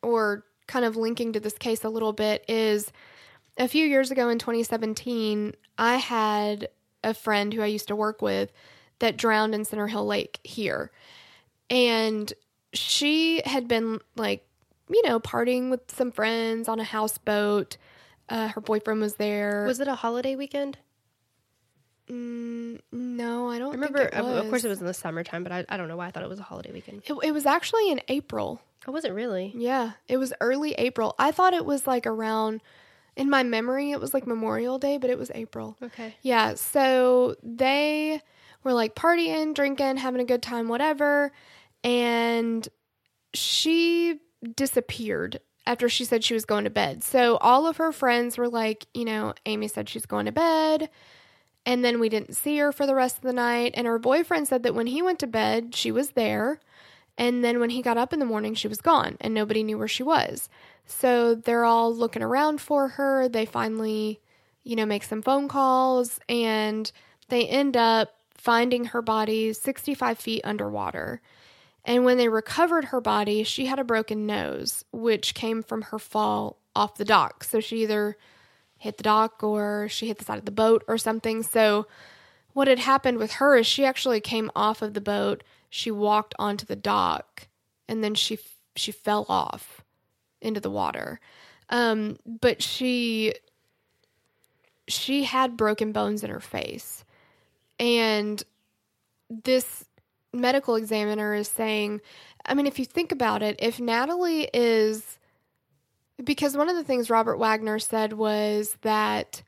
[0.02, 2.90] or kind of linking to this case a little bit, is
[3.58, 6.68] a few years ago in 2017, I had
[7.04, 8.50] a friend who I used to work with
[8.98, 10.90] that drowned in Center Hill Lake here.
[11.70, 12.32] And
[12.72, 14.46] she had been like,
[14.88, 17.76] you know, partying with some friends on a houseboat.
[18.28, 19.64] Uh, her boyfriend was there.
[19.66, 20.78] Was it a holiday weekend?
[22.10, 24.78] Mm, no, I don't I remember, of- of course, it was.
[24.78, 26.42] was in the summertime, but I, I don't know why I thought it was a
[26.42, 27.02] holiday weekend.
[27.06, 28.60] It, it was actually in April.
[28.86, 29.52] Oh, was it really?
[29.56, 31.14] Yeah, it was early April.
[31.18, 32.60] I thought it was like around,
[33.16, 35.76] in my memory, it was like Memorial Day, but it was April.
[35.82, 36.14] Okay.
[36.22, 38.20] Yeah, so they
[38.62, 41.32] were like partying, drinking, having a good time, whatever.
[41.82, 42.66] And
[43.34, 44.20] she
[44.56, 47.02] disappeared after she said she was going to bed.
[47.02, 50.90] So all of her friends were like, you know, Amy said she's going to bed.
[51.66, 53.72] And then we didn't see her for the rest of the night.
[53.74, 56.60] And her boyfriend said that when he went to bed, she was there.
[57.16, 59.78] And then when he got up in the morning, she was gone and nobody knew
[59.78, 60.48] where she was.
[60.86, 63.28] So they're all looking around for her.
[63.28, 64.20] They finally,
[64.62, 66.90] you know, make some phone calls and
[67.28, 71.20] they end up finding her body 65 feet underwater.
[71.84, 75.98] And when they recovered her body, she had a broken nose, which came from her
[75.98, 77.44] fall off the dock.
[77.44, 78.16] So she either
[78.78, 81.42] hit the dock or she hit the side of the boat or something.
[81.42, 81.86] So
[82.52, 86.34] what had happened with her is she actually came off of the boat, she walked
[86.38, 87.48] onto the dock,
[87.88, 88.38] and then she
[88.76, 89.83] she fell off
[90.44, 91.20] into the water.
[91.70, 93.34] Um, but she
[94.86, 97.04] she had broken bones in her face.
[97.80, 98.42] And
[99.30, 99.84] this
[100.32, 102.00] medical examiner is saying,
[102.44, 105.18] I mean, if you think about it, if Natalie is
[106.22, 109.42] because one of the things Robert Wagner said was that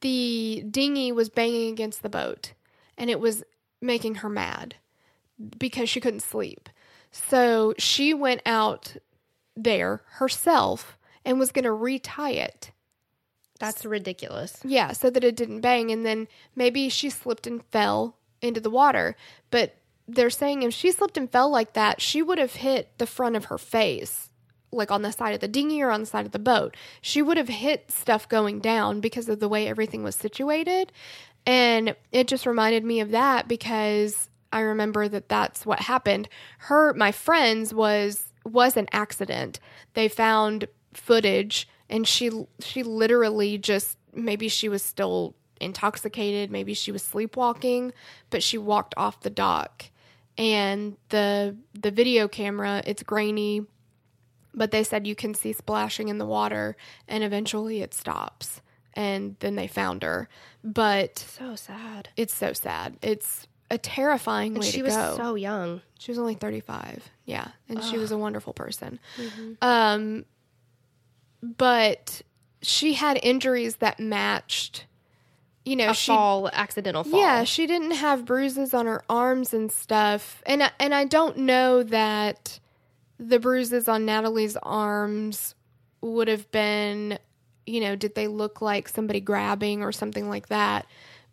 [0.00, 2.52] the dinghy was banging against the boat
[2.96, 3.42] and it was
[3.82, 4.76] making her mad
[5.58, 6.68] because she couldn't sleep.
[7.10, 8.96] So she went out
[9.56, 12.72] there herself and was going to retie it.
[13.60, 14.58] That's ridiculous.
[14.64, 15.90] Yeah, so that it didn't bang.
[15.90, 19.16] And then maybe she slipped and fell into the water.
[19.50, 19.76] But
[20.06, 23.36] they're saying if she slipped and fell like that, she would have hit the front
[23.36, 24.30] of her face,
[24.70, 26.76] like on the side of the dinghy or on the side of the boat.
[27.00, 30.92] She would have hit stuff going down because of the way everything was situated.
[31.46, 36.28] And it just reminded me of that because I remember that that's what happened.
[36.58, 39.60] Her, my friend's was was an accident.
[39.94, 42.30] They found footage and she
[42.60, 47.92] she literally just maybe she was still intoxicated, maybe she was sleepwalking,
[48.30, 49.86] but she walked off the dock.
[50.36, 53.66] And the the video camera, it's grainy,
[54.52, 56.76] but they said you can see splashing in the water
[57.08, 58.60] and eventually it stops.
[58.96, 60.28] And then they found her.
[60.62, 62.10] But So sad.
[62.16, 62.96] it's so sad.
[63.02, 65.82] It's a terrifying And way she to was so young.
[65.98, 67.10] She was only 35.
[67.24, 67.48] Yeah.
[67.68, 68.98] And she was a wonderful person.
[69.62, 70.24] Um,
[71.42, 72.22] but
[72.62, 74.86] she had injuries that matched,
[75.64, 76.08] you know, A she.
[76.12, 77.20] fall, accidental fall.
[77.20, 80.42] Yeah, she didn't have bruises on her arms and stuff.
[80.46, 82.58] And I- and I don't know that
[83.18, 85.54] the bruises on Natalie's arms
[86.00, 87.18] would have been,
[87.66, 90.86] you know, did they look like somebody grabbing or something like that?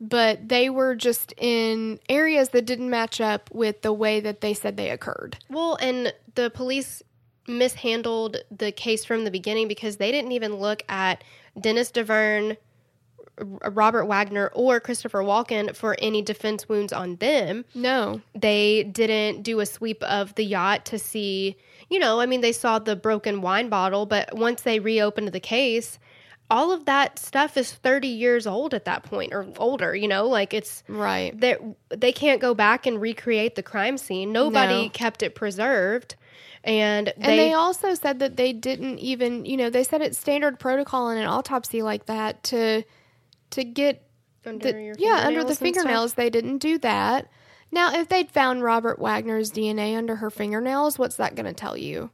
[0.04, 4.56] But they were just in areas that didn't match up with the way that they
[4.56, 5.38] said they occurred.
[5.48, 7.04] Well, and the police
[7.48, 11.24] mishandled the case from the beginning because they didn't even look at
[11.60, 12.58] Dennis Davern,
[13.38, 17.66] Robert Wagner, or Christopher Walken for any defense wounds on them.
[17.76, 18.22] No.
[18.34, 21.58] They didn't do a sweep of the yacht to see,
[21.90, 25.40] you know, I mean, they saw the broken wine bottle, but once they reopened the
[25.40, 26.00] case,
[26.52, 30.28] all of that stuff is 30 years old at that point or older, you know,
[30.28, 31.38] like it's Right.
[31.40, 31.56] they
[31.90, 34.32] they can't go back and recreate the crime scene.
[34.32, 34.90] Nobody No.
[34.90, 36.16] kept it preserved.
[36.64, 40.20] And they, And they, also said that they didn't even, you know, they said it's
[40.20, 42.84] standard protocol in an autopsy like that to
[43.52, 44.04] to get
[44.46, 46.14] under the, your yeah under the fingernails fingernails.
[46.16, 47.30] They didn't do that.
[47.72, 51.78] Now, if they'd found Robert Wagner's DNA under her fingernails, what's that going to tell
[51.78, 52.12] you?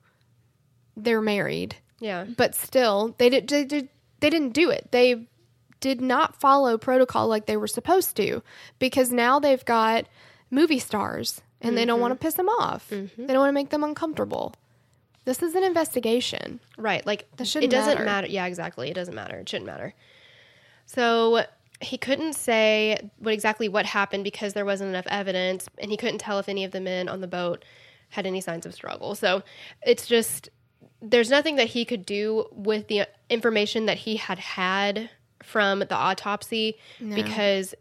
[0.95, 2.25] They're married, Yeah.
[2.25, 3.47] but still, they did.
[3.49, 4.87] They, did, they didn't do it.
[4.91, 5.27] They
[5.79, 8.41] did not follow protocol like they were supposed to
[8.79, 10.05] because now they've got
[10.49, 12.01] movie stars and they don't mm-hmm.
[12.01, 12.89] want to piss them off.
[12.89, 13.25] Mm-hmm.
[13.25, 14.53] They don't want to make them uncomfortable.
[15.25, 16.59] This is an investigation.
[16.77, 17.05] Right.
[17.05, 18.05] Like That shouldn't it doesn't matter.
[18.05, 18.27] matter.
[18.27, 18.89] Yeah, exactly.
[18.89, 19.37] It doesn't matter.
[19.37, 19.93] It shouldn't matter.
[20.85, 21.43] So
[21.81, 26.19] he couldn't say what exactly what happened because there wasn't enough evidence, and he couldn't
[26.19, 27.63] tell if any of the men on the boat
[28.09, 29.15] had any signs of struggle.
[29.15, 29.43] So
[29.85, 30.49] it's just
[31.01, 35.09] there's nothing that he could do with the information that he had had
[35.43, 36.77] from the autopsy
[37.15, 37.75] because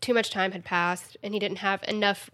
[0.00, 2.30] too much time had passed and he didn't have enough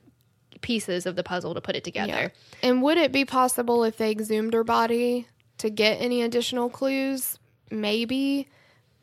[0.61, 2.33] pieces of the puzzle to put it together.
[2.63, 5.27] And would it be possible if they exhumed her body
[5.59, 7.39] to get any additional clues?
[7.71, 8.49] Maybe.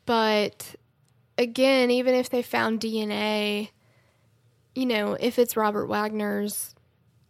[0.06, 0.74] But
[1.38, 3.70] again, even if they found DNA,
[4.74, 6.73] you know, if it's Robert Wagner's,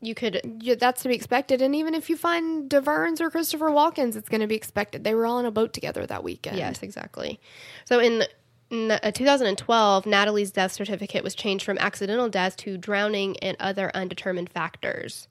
[0.00, 1.62] You could yeah, that's to be expected.
[1.62, 5.04] And even if you find Daverns or Christopher Walken's, it's going to be expected.
[5.04, 6.58] They were all on a boat together that weekend.
[6.58, 7.40] Yes, exactly.
[7.86, 8.24] So in,
[8.70, 13.90] in uh, 2012, Natalie's death certificate was changed from accidental death to drowning and other
[13.94, 15.26] undetermined factors.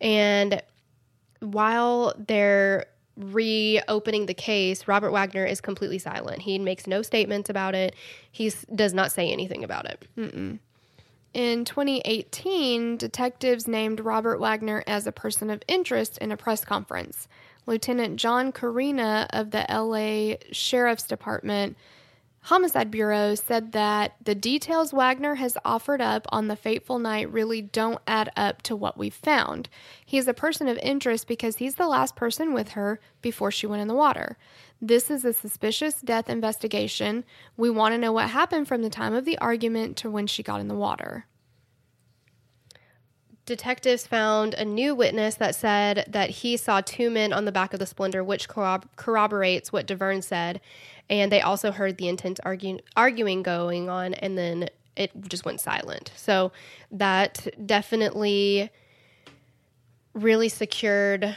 [0.00, 0.62] And
[1.40, 6.42] while they're reopening the case, Robert Wagner is completely silent.
[6.42, 7.94] He makes no statements about it.
[8.30, 10.06] He does not say anything about it.
[11.34, 17.26] In 2018, detectives named Robert Wagner as a person of interest in a press conference.
[17.64, 21.76] Lieutenant John Corina of the LA Sheriff's Department
[22.46, 27.62] Homicide Bureau said that the details Wagner has offered up on the fateful night really
[27.62, 29.68] don't add up to what we've found.
[30.04, 33.68] He is a person of interest because he's the last person with her before she
[33.68, 34.36] went in the water.
[34.80, 37.24] This is a suspicious death investigation.
[37.56, 40.42] We want to know what happened from the time of the argument to when she
[40.42, 41.26] got in the water.
[43.44, 47.72] detectives found a new witness that said that he saw two men on the back
[47.72, 50.60] of the Splendour, which corrob- corroborates what Davern said.
[51.10, 55.60] And they also heard the intense argue- arguing going on, and then it just went
[55.60, 56.12] silent.
[56.16, 56.52] So
[56.90, 58.70] that definitely
[60.14, 61.36] really secured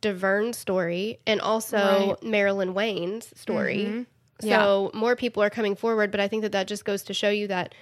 [0.00, 2.22] Davern's story and also Right.
[2.22, 3.84] Marilyn Wayne's story.
[3.86, 4.48] Mm-hmm.
[4.48, 7.28] So more people are coming forward, but I think that that just goes to show
[7.28, 7.74] you that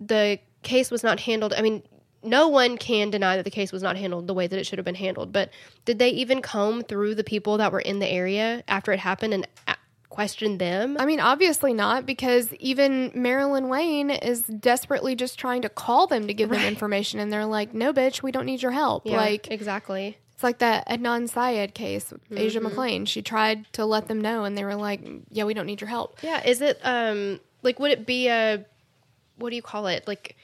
[0.00, 1.54] the case was not handled.
[1.54, 1.82] I mean,
[2.26, 4.78] no one can deny that the case was not handled the way that it should
[4.78, 5.32] have been handled.
[5.32, 5.50] But
[5.84, 9.32] did they even comb through the people that were in the area after it happened
[9.34, 9.76] and a-
[10.08, 10.96] question them?
[10.98, 16.26] I mean, obviously not, because even Marilyn Wayne is desperately just trying to call them
[16.26, 19.16] to give them information, and they're like, "No, bitch, we don't need your help." Yeah,
[19.18, 20.16] Like exactly.
[20.34, 22.78] it's like that Adnan Syed case Asia Mm-hmm.
[22.78, 23.06] McClain.
[23.08, 25.00] She tried to let them know, and they were like,
[25.30, 26.42] "Yeah, we don't need your help." Yeah.
[26.46, 28.64] Is it um like would it be a
[29.38, 30.06] what do you call it?
[30.08, 30.34] Like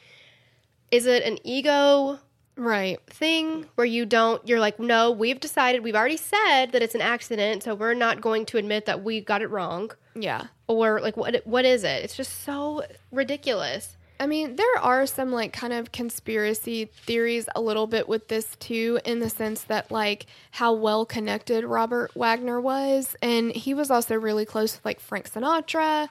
[0.93, 2.21] is it an ego
[2.55, 3.01] Right.
[3.07, 7.01] thing where you don't you're like no we've decided we've already said that it's an
[7.01, 10.47] accident so we're not going to admit that we got it wrong Yeah.
[10.69, 15.33] or like what what is it it's just so ridiculous I mean, there are some
[15.33, 19.91] like kind of conspiracy theories a little bit with this too, in the sense that
[19.91, 23.17] like how well connected Robert Wagner was.
[23.21, 26.09] And he was also really close with like Frank Sinatra.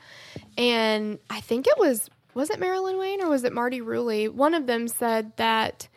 [0.58, 4.30] And I think it was, was it Marilyn Wayne or was it Marti Rulli?
[4.30, 5.88] One of them said that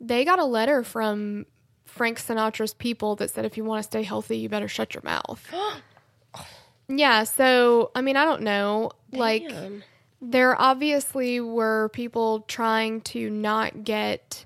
[0.00, 1.46] they got a letter from
[1.84, 5.02] Frank Sinatra's people that said, if you want to stay healthy, you better shut your
[5.02, 5.44] mouth.
[6.88, 7.24] yeah.
[7.24, 8.92] So, I mean, I don't know.
[9.12, 9.50] Like,
[10.22, 14.44] there obviously were people trying to not get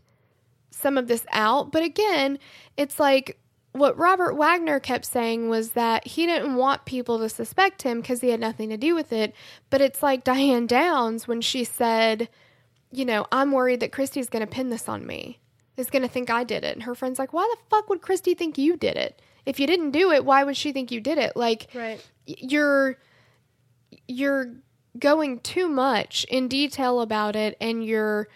[0.71, 1.73] some of this out.
[1.73, 2.39] But again,
[2.77, 3.39] it's like
[3.75, 8.21] what Robert Wagner kept saying was that he didn't want people to suspect him because
[8.21, 9.35] he had nothing to do with it.
[9.69, 12.29] But it's like Diane Downs when she said,
[12.91, 15.41] you know, I'm worried that Christy's going to pin this on me,
[15.77, 16.75] is going to think I did it.
[16.75, 19.21] And her friend's like, why the fuck would Christy think you did it?
[19.45, 21.37] If you didn't do it, why would she think you did it?
[21.37, 22.99] Like, right you're
[24.09, 24.55] you're
[24.99, 28.29] going too much in detail about it and you're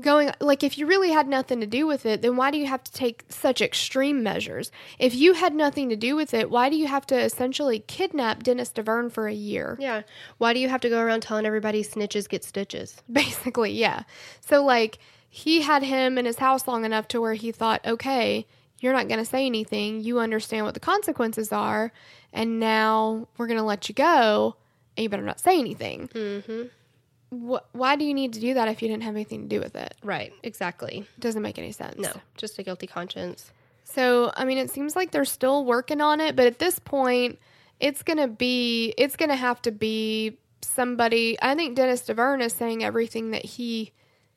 [0.00, 2.66] going like if you really had nothing to do with it then why do you
[2.66, 4.72] have to take such extreme measures?
[4.98, 8.42] If you had nothing to do with it why do you have to essentially kidnap
[8.42, 9.76] dennis Davern for a year?
[9.80, 10.02] Yeah.
[10.38, 13.02] Why do you have to go around telling everybody snitches get stitches?
[13.12, 14.02] Basically yeah.
[14.40, 18.46] So like he had him in his house long enough to where he thought okay
[18.80, 20.02] you're not going to say anything.
[20.02, 21.90] You understand what the consequences are.
[22.34, 24.56] And now we're going to let you go
[24.96, 26.08] and you better not say anything.
[26.08, 26.64] Mm-hmm
[27.40, 29.60] Wh- why do you need to do that if you didn't have anything to do
[29.60, 29.94] with it?
[30.02, 31.06] Right exactly.
[31.18, 31.98] Doesn't make any sense.
[31.98, 33.50] No just a guilty conscience.
[33.84, 37.38] So i mean it seems like they're still working on it but at this point
[37.80, 42.40] it's going to be it's going to have to be somebody i think dennis Davern
[42.42, 43.92] is saying everything that he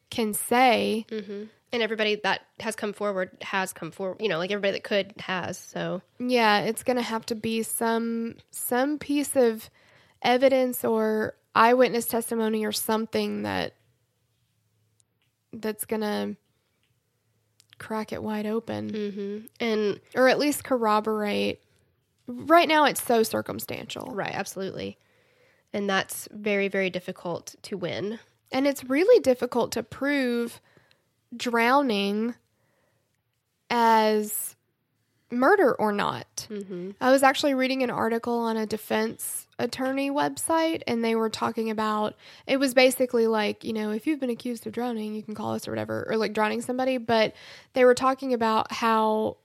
[0.09, 1.05] can say.
[1.09, 1.43] Mm-hmm.
[1.71, 5.13] and everybody that has come forward has come forward you know like everybody that could
[5.19, 6.01] has so.
[6.19, 9.69] Yeah it's going to have to be some some piece of
[10.21, 13.73] evidence or eyewitness testimony or something that
[15.51, 16.35] that's going to
[17.79, 18.91] crack it wide open.
[18.91, 19.37] Mm-hmm.
[19.59, 21.61] and or at least corroborate.
[22.27, 24.11] Right now it's so circumstantial.
[24.13, 24.97] Right absolutely.
[25.73, 28.19] And that's very very difficult to win.
[28.51, 30.61] And it's really difficult to prove
[31.35, 32.35] drowning
[33.69, 34.55] as
[35.29, 36.47] murder or not.
[36.49, 36.91] Mm-hmm.
[37.01, 41.69] I was actually reading an article on a defense attorney website and they were talking
[41.69, 45.35] about it was basically like, you know, if you've been accused of drowning, you can
[45.35, 47.33] call us or whatever or like drowning somebody, but
[47.73, 49.37] they were talking about how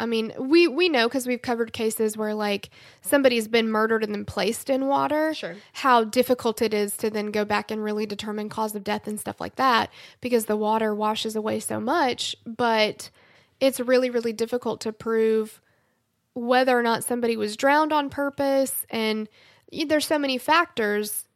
[0.00, 2.70] I mean, we we know cuz we've covered cases where like
[3.02, 5.34] somebody's been murdered and then placed in water.
[5.34, 5.56] Sure.
[5.72, 9.18] How difficult it is to then go back and really determine cause of death and
[9.18, 9.90] stuff like that
[10.20, 13.10] because the water washes away so much, but
[13.60, 15.60] it's really really difficult to prove
[16.34, 19.28] whether or not somebody was drowned on purpose and
[19.86, 21.26] there's so many factors.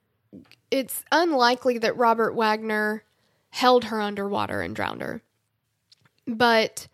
[0.70, 3.04] It's unlikely that robert wagner
[3.50, 5.22] held her underwater and drowned her.
[6.26, 6.88] But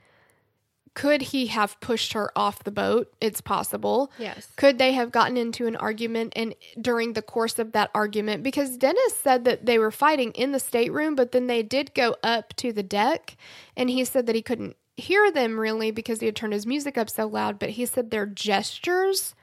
[0.94, 3.12] could he have pushed her off the boat?
[3.20, 4.10] It's possible.
[4.18, 4.48] Yes.
[4.56, 8.42] Could they have gotten into an argument and during the course of that argument?
[8.42, 12.16] Because dennis said that they were fighting in the stateroom but then they did go
[12.24, 13.36] up to the deck
[13.76, 16.98] and he said that he couldn't hear them really because he had turned his music
[16.98, 19.36] up so loud but he said their gestures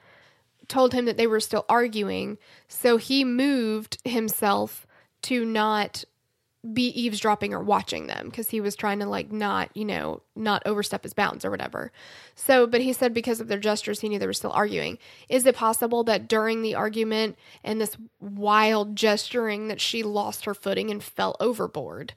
[0.68, 2.38] told him that they were still arguing.
[2.68, 4.86] So he moved himself
[5.24, 6.06] to not
[6.74, 10.64] be eavesdropping or watching them because he was trying to like not you know not
[10.66, 11.92] overstep his bounds or whatever.
[12.34, 14.98] So but he said because of their gestures he knew they were still arguing.
[15.30, 20.56] Is it possible that during the argument and this wild gesturing that she lost her
[20.56, 22.14] footing and fell overboard?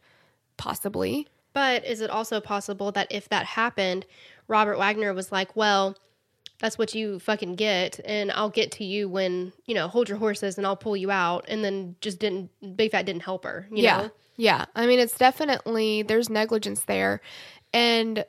[0.56, 1.28] Possibly.
[1.52, 4.06] But is it also possible that if that happened,
[4.46, 5.96] Robert Wagner was like, well,
[6.60, 10.18] that's what you fucking get, and I'll get to you when, you know, hold your
[10.18, 13.68] horses and I'll pull you out, and then just didn't, Big Fat didn't help her,
[13.70, 14.02] you yeah.
[14.02, 14.10] know?
[14.36, 14.64] Yeah.
[14.74, 17.20] I mean, it's definitely, there's negligence there.
[17.72, 18.24] And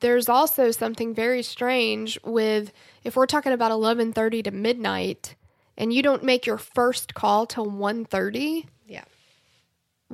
[0.00, 5.34] there's also something very strange with if we're talking about 11:30 to midnight
[5.76, 8.68] and you don't make your first call till 1:30, Yeah.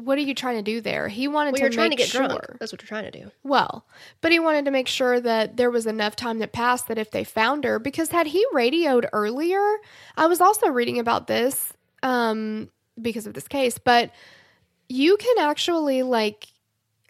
[0.01, 1.09] What are you trying to do there?
[1.09, 2.27] He wanted Well, to you're trying to make get sure.
[2.27, 2.59] drunk.
[2.59, 3.31] That's what you're trying to do.
[3.43, 3.85] Well,
[4.21, 7.11] but he wanted to make sure that there was enough time that passed that if
[7.11, 9.77] they found her, because had he radioed earlier,
[10.17, 11.73] I was also reading about this
[12.03, 12.71] um,
[13.01, 14.11] because of this case, but
[14.89, 16.49] you can actually like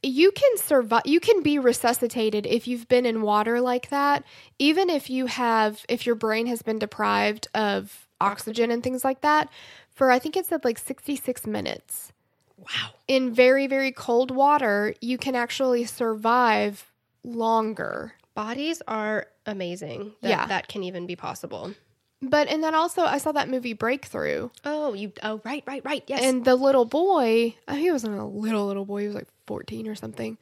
[0.03, 4.25] you can survive you can be resuscitated if you've been in water like that
[4.59, 9.21] even if you have if your brain has been deprived of oxygen and things like
[9.23, 9.49] that
[9.91, 12.13] for i think it said like 66 minutes
[12.61, 12.91] Wow.
[13.09, 16.91] in very very cold water you can actually survive
[17.25, 20.13] longer Bodies are amazing.
[20.23, 20.47] That, Yeah.
[20.47, 21.75] That can even be possible.
[22.23, 25.13] but and then also i saw that movie breakthrough Oh, you.
[25.23, 26.05] Oh, right, right, right.
[26.07, 26.23] Yes.
[26.23, 29.89] and the little boy uh, he wasn't a little little boy he was like 14
[29.89, 30.39] or something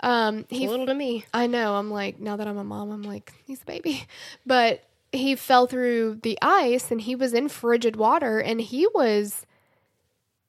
[0.00, 1.24] um he little to me.
[1.32, 1.74] I know.
[1.76, 4.04] I'm like, now that I'm a mom, I'm like, he's a baby.
[4.44, 9.46] But he fell through the ice and he was in frigid water and he was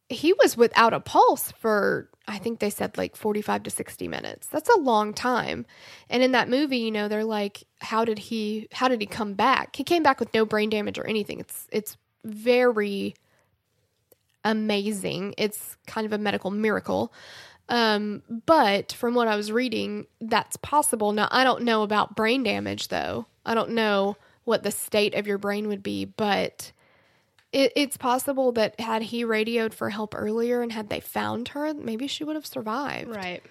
[0.09, 4.47] he was without a pulse for I think they said like 45 to 60 minutes.
[4.47, 5.65] That's a long time.
[6.09, 9.33] And in that movie, you know, they're like how did he how did he come
[9.33, 9.75] back?
[9.75, 11.39] He came back with no brain damage or anything.
[11.39, 13.15] It's it's very
[14.43, 15.35] amazing.
[15.37, 17.13] It's kind of a medical miracle.
[17.69, 21.11] Um, but from what I was reading, that's possible.
[21.13, 23.25] Now, I don't know about brain damage, though.
[23.45, 26.71] I don't know what the state of your brain would be, but
[27.53, 31.73] it, it's possible that had he radioed for help earlier and had they found her,
[31.73, 33.15] maybe she would have survived.
[33.15, 33.41] Right.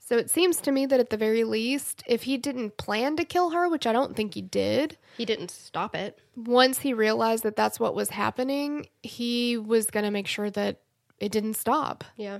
[0.00, 3.24] So it seems to me that at the very least, if he didn't plan to
[3.26, 6.18] kill her, which I don't think he did, He didn't stop it.
[6.34, 10.80] once he realized that that's what was happening, he was going to make sure that
[11.18, 12.04] it didn't stop.
[12.16, 12.38] Yeah.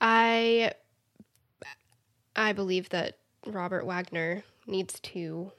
[0.00, 0.72] I
[2.34, 3.16] I believe that
[3.46, 5.52] Robert Wagner needs to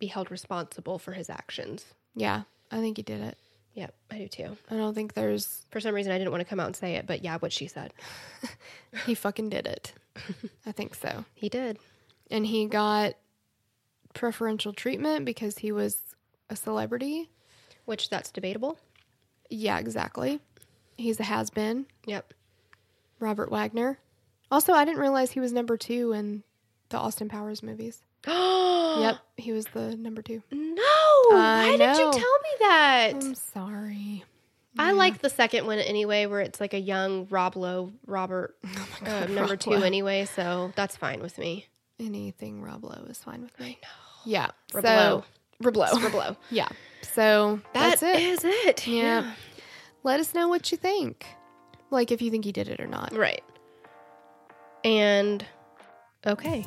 [0.00, 1.84] be held responsible for his actions.
[2.16, 3.38] Yeah, I think he did it.
[3.74, 4.56] Yep, I do too.
[4.70, 6.96] I don't think there's For some reason I didn't want to come out and say
[6.96, 7.94] it, but yeah, what she said.
[9.06, 9.92] he fucking did it.
[10.66, 11.24] I think so.
[11.34, 11.78] He did.
[12.30, 13.14] And he got
[14.14, 15.98] preferential treatment because he was
[16.50, 17.30] a celebrity.
[17.84, 18.78] Which that's debatable.
[19.48, 20.40] Yeah, exactly.
[20.96, 21.86] He's a has been.
[22.04, 22.34] Yep.
[23.20, 23.98] Robert Wagner.
[24.50, 26.42] Also, I didn't realize he was number two in
[26.88, 28.02] the Austin Powers movies.
[28.26, 30.42] Oh Yep, he was the number two.
[30.50, 30.82] No.
[30.82, 33.12] I Why did you tell me that?
[33.14, 34.24] I'm sorry.
[34.80, 38.54] I like the second one anyway, where it's like a young Rob Lowe, Robert,
[39.04, 39.82] uh, number Rob two Lowe.
[39.82, 40.24] anyway.
[40.24, 41.66] So that's fine with me.
[41.98, 43.78] Anything Rob Lowe is fine with me.
[44.24, 44.48] Yeah.
[44.72, 45.24] Rob so
[45.62, 45.70] Lowe.
[45.70, 45.88] Roblo.
[45.88, 46.36] Roblo.
[46.50, 46.68] Yeah.
[47.02, 48.20] So That that's it.
[48.22, 48.86] is it.
[48.86, 49.32] Yeah.
[50.04, 51.26] Let us know what you think.
[51.90, 53.12] Like if you think he did it or not.
[53.12, 53.42] Right.
[54.84, 55.44] And
[56.26, 56.64] okay.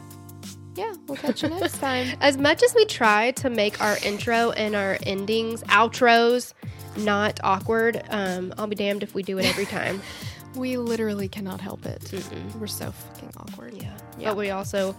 [0.76, 2.16] Yeah, we'll catch you next time.
[2.22, 6.54] As much as we try to make our intro and our endings, outros,
[6.98, 10.02] not awkward, um, I'll be damned if we do it every time.
[10.54, 12.12] We literally cannot help it.
[12.60, 13.74] We're so fucking awkward.
[13.74, 13.96] yeah.
[14.20, 14.32] Yeah.
[14.32, 14.98] But we also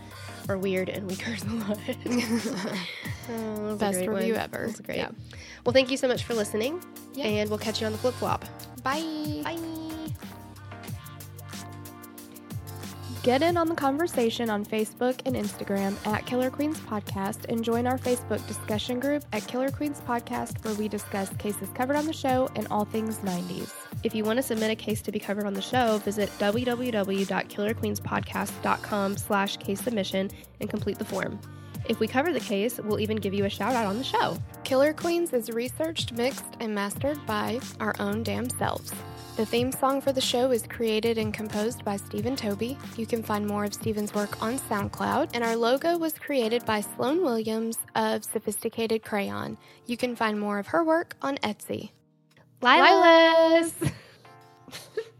[0.48, 1.78] are weird and we curse a lot.
[3.30, 4.42] Oh, Best review one.
[4.42, 4.58] ever.
[4.60, 4.96] That was great.
[4.96, 5.10] Yeah.
[5.66, 6.82] Well, thank you so much for listening.
[7.12, 7.26] Yeah.
[7.26, 8.46] And we'll catch you on the flip flop.
[8.82, 9.42] Bye.
[9.44, 9.71] Bye.
[13.22, 17.86] Get in on the conversation on Facebook and Instagram at Killer Queens Podcast and join
[17.86, 22.12] our Facebook discussion group at Killer Queens Podcast where we discuss cases covered on the
[22.12, 23.72] show and all things 90s.
[24.02, 29.16] If you want to submit a case to be covered on the show, visit www.killerqueenspodcast.com
[29.16, 30.28] slash case submission
[30.60, 31.38] and complete the form.
[31.88, 34.36] If we cover the case, we'll even give you a shout out on the show.
[34.64, 38.92] Killer Queens is researched, mixed, and mastered by our own damn selves.
[39.34, 42.76] The theme song for the show is created and composed by Stephen Toby.
[42.98, 46.82] You can find more of Stephen's work on SoundCloud, and our logo was created by
[46.82, 49.56] Sloan Williams of Sophisticated Crayon.
[49.86, 51.92] You can find more of her work on Etsy.
[52.60, 53.72] LYLAS!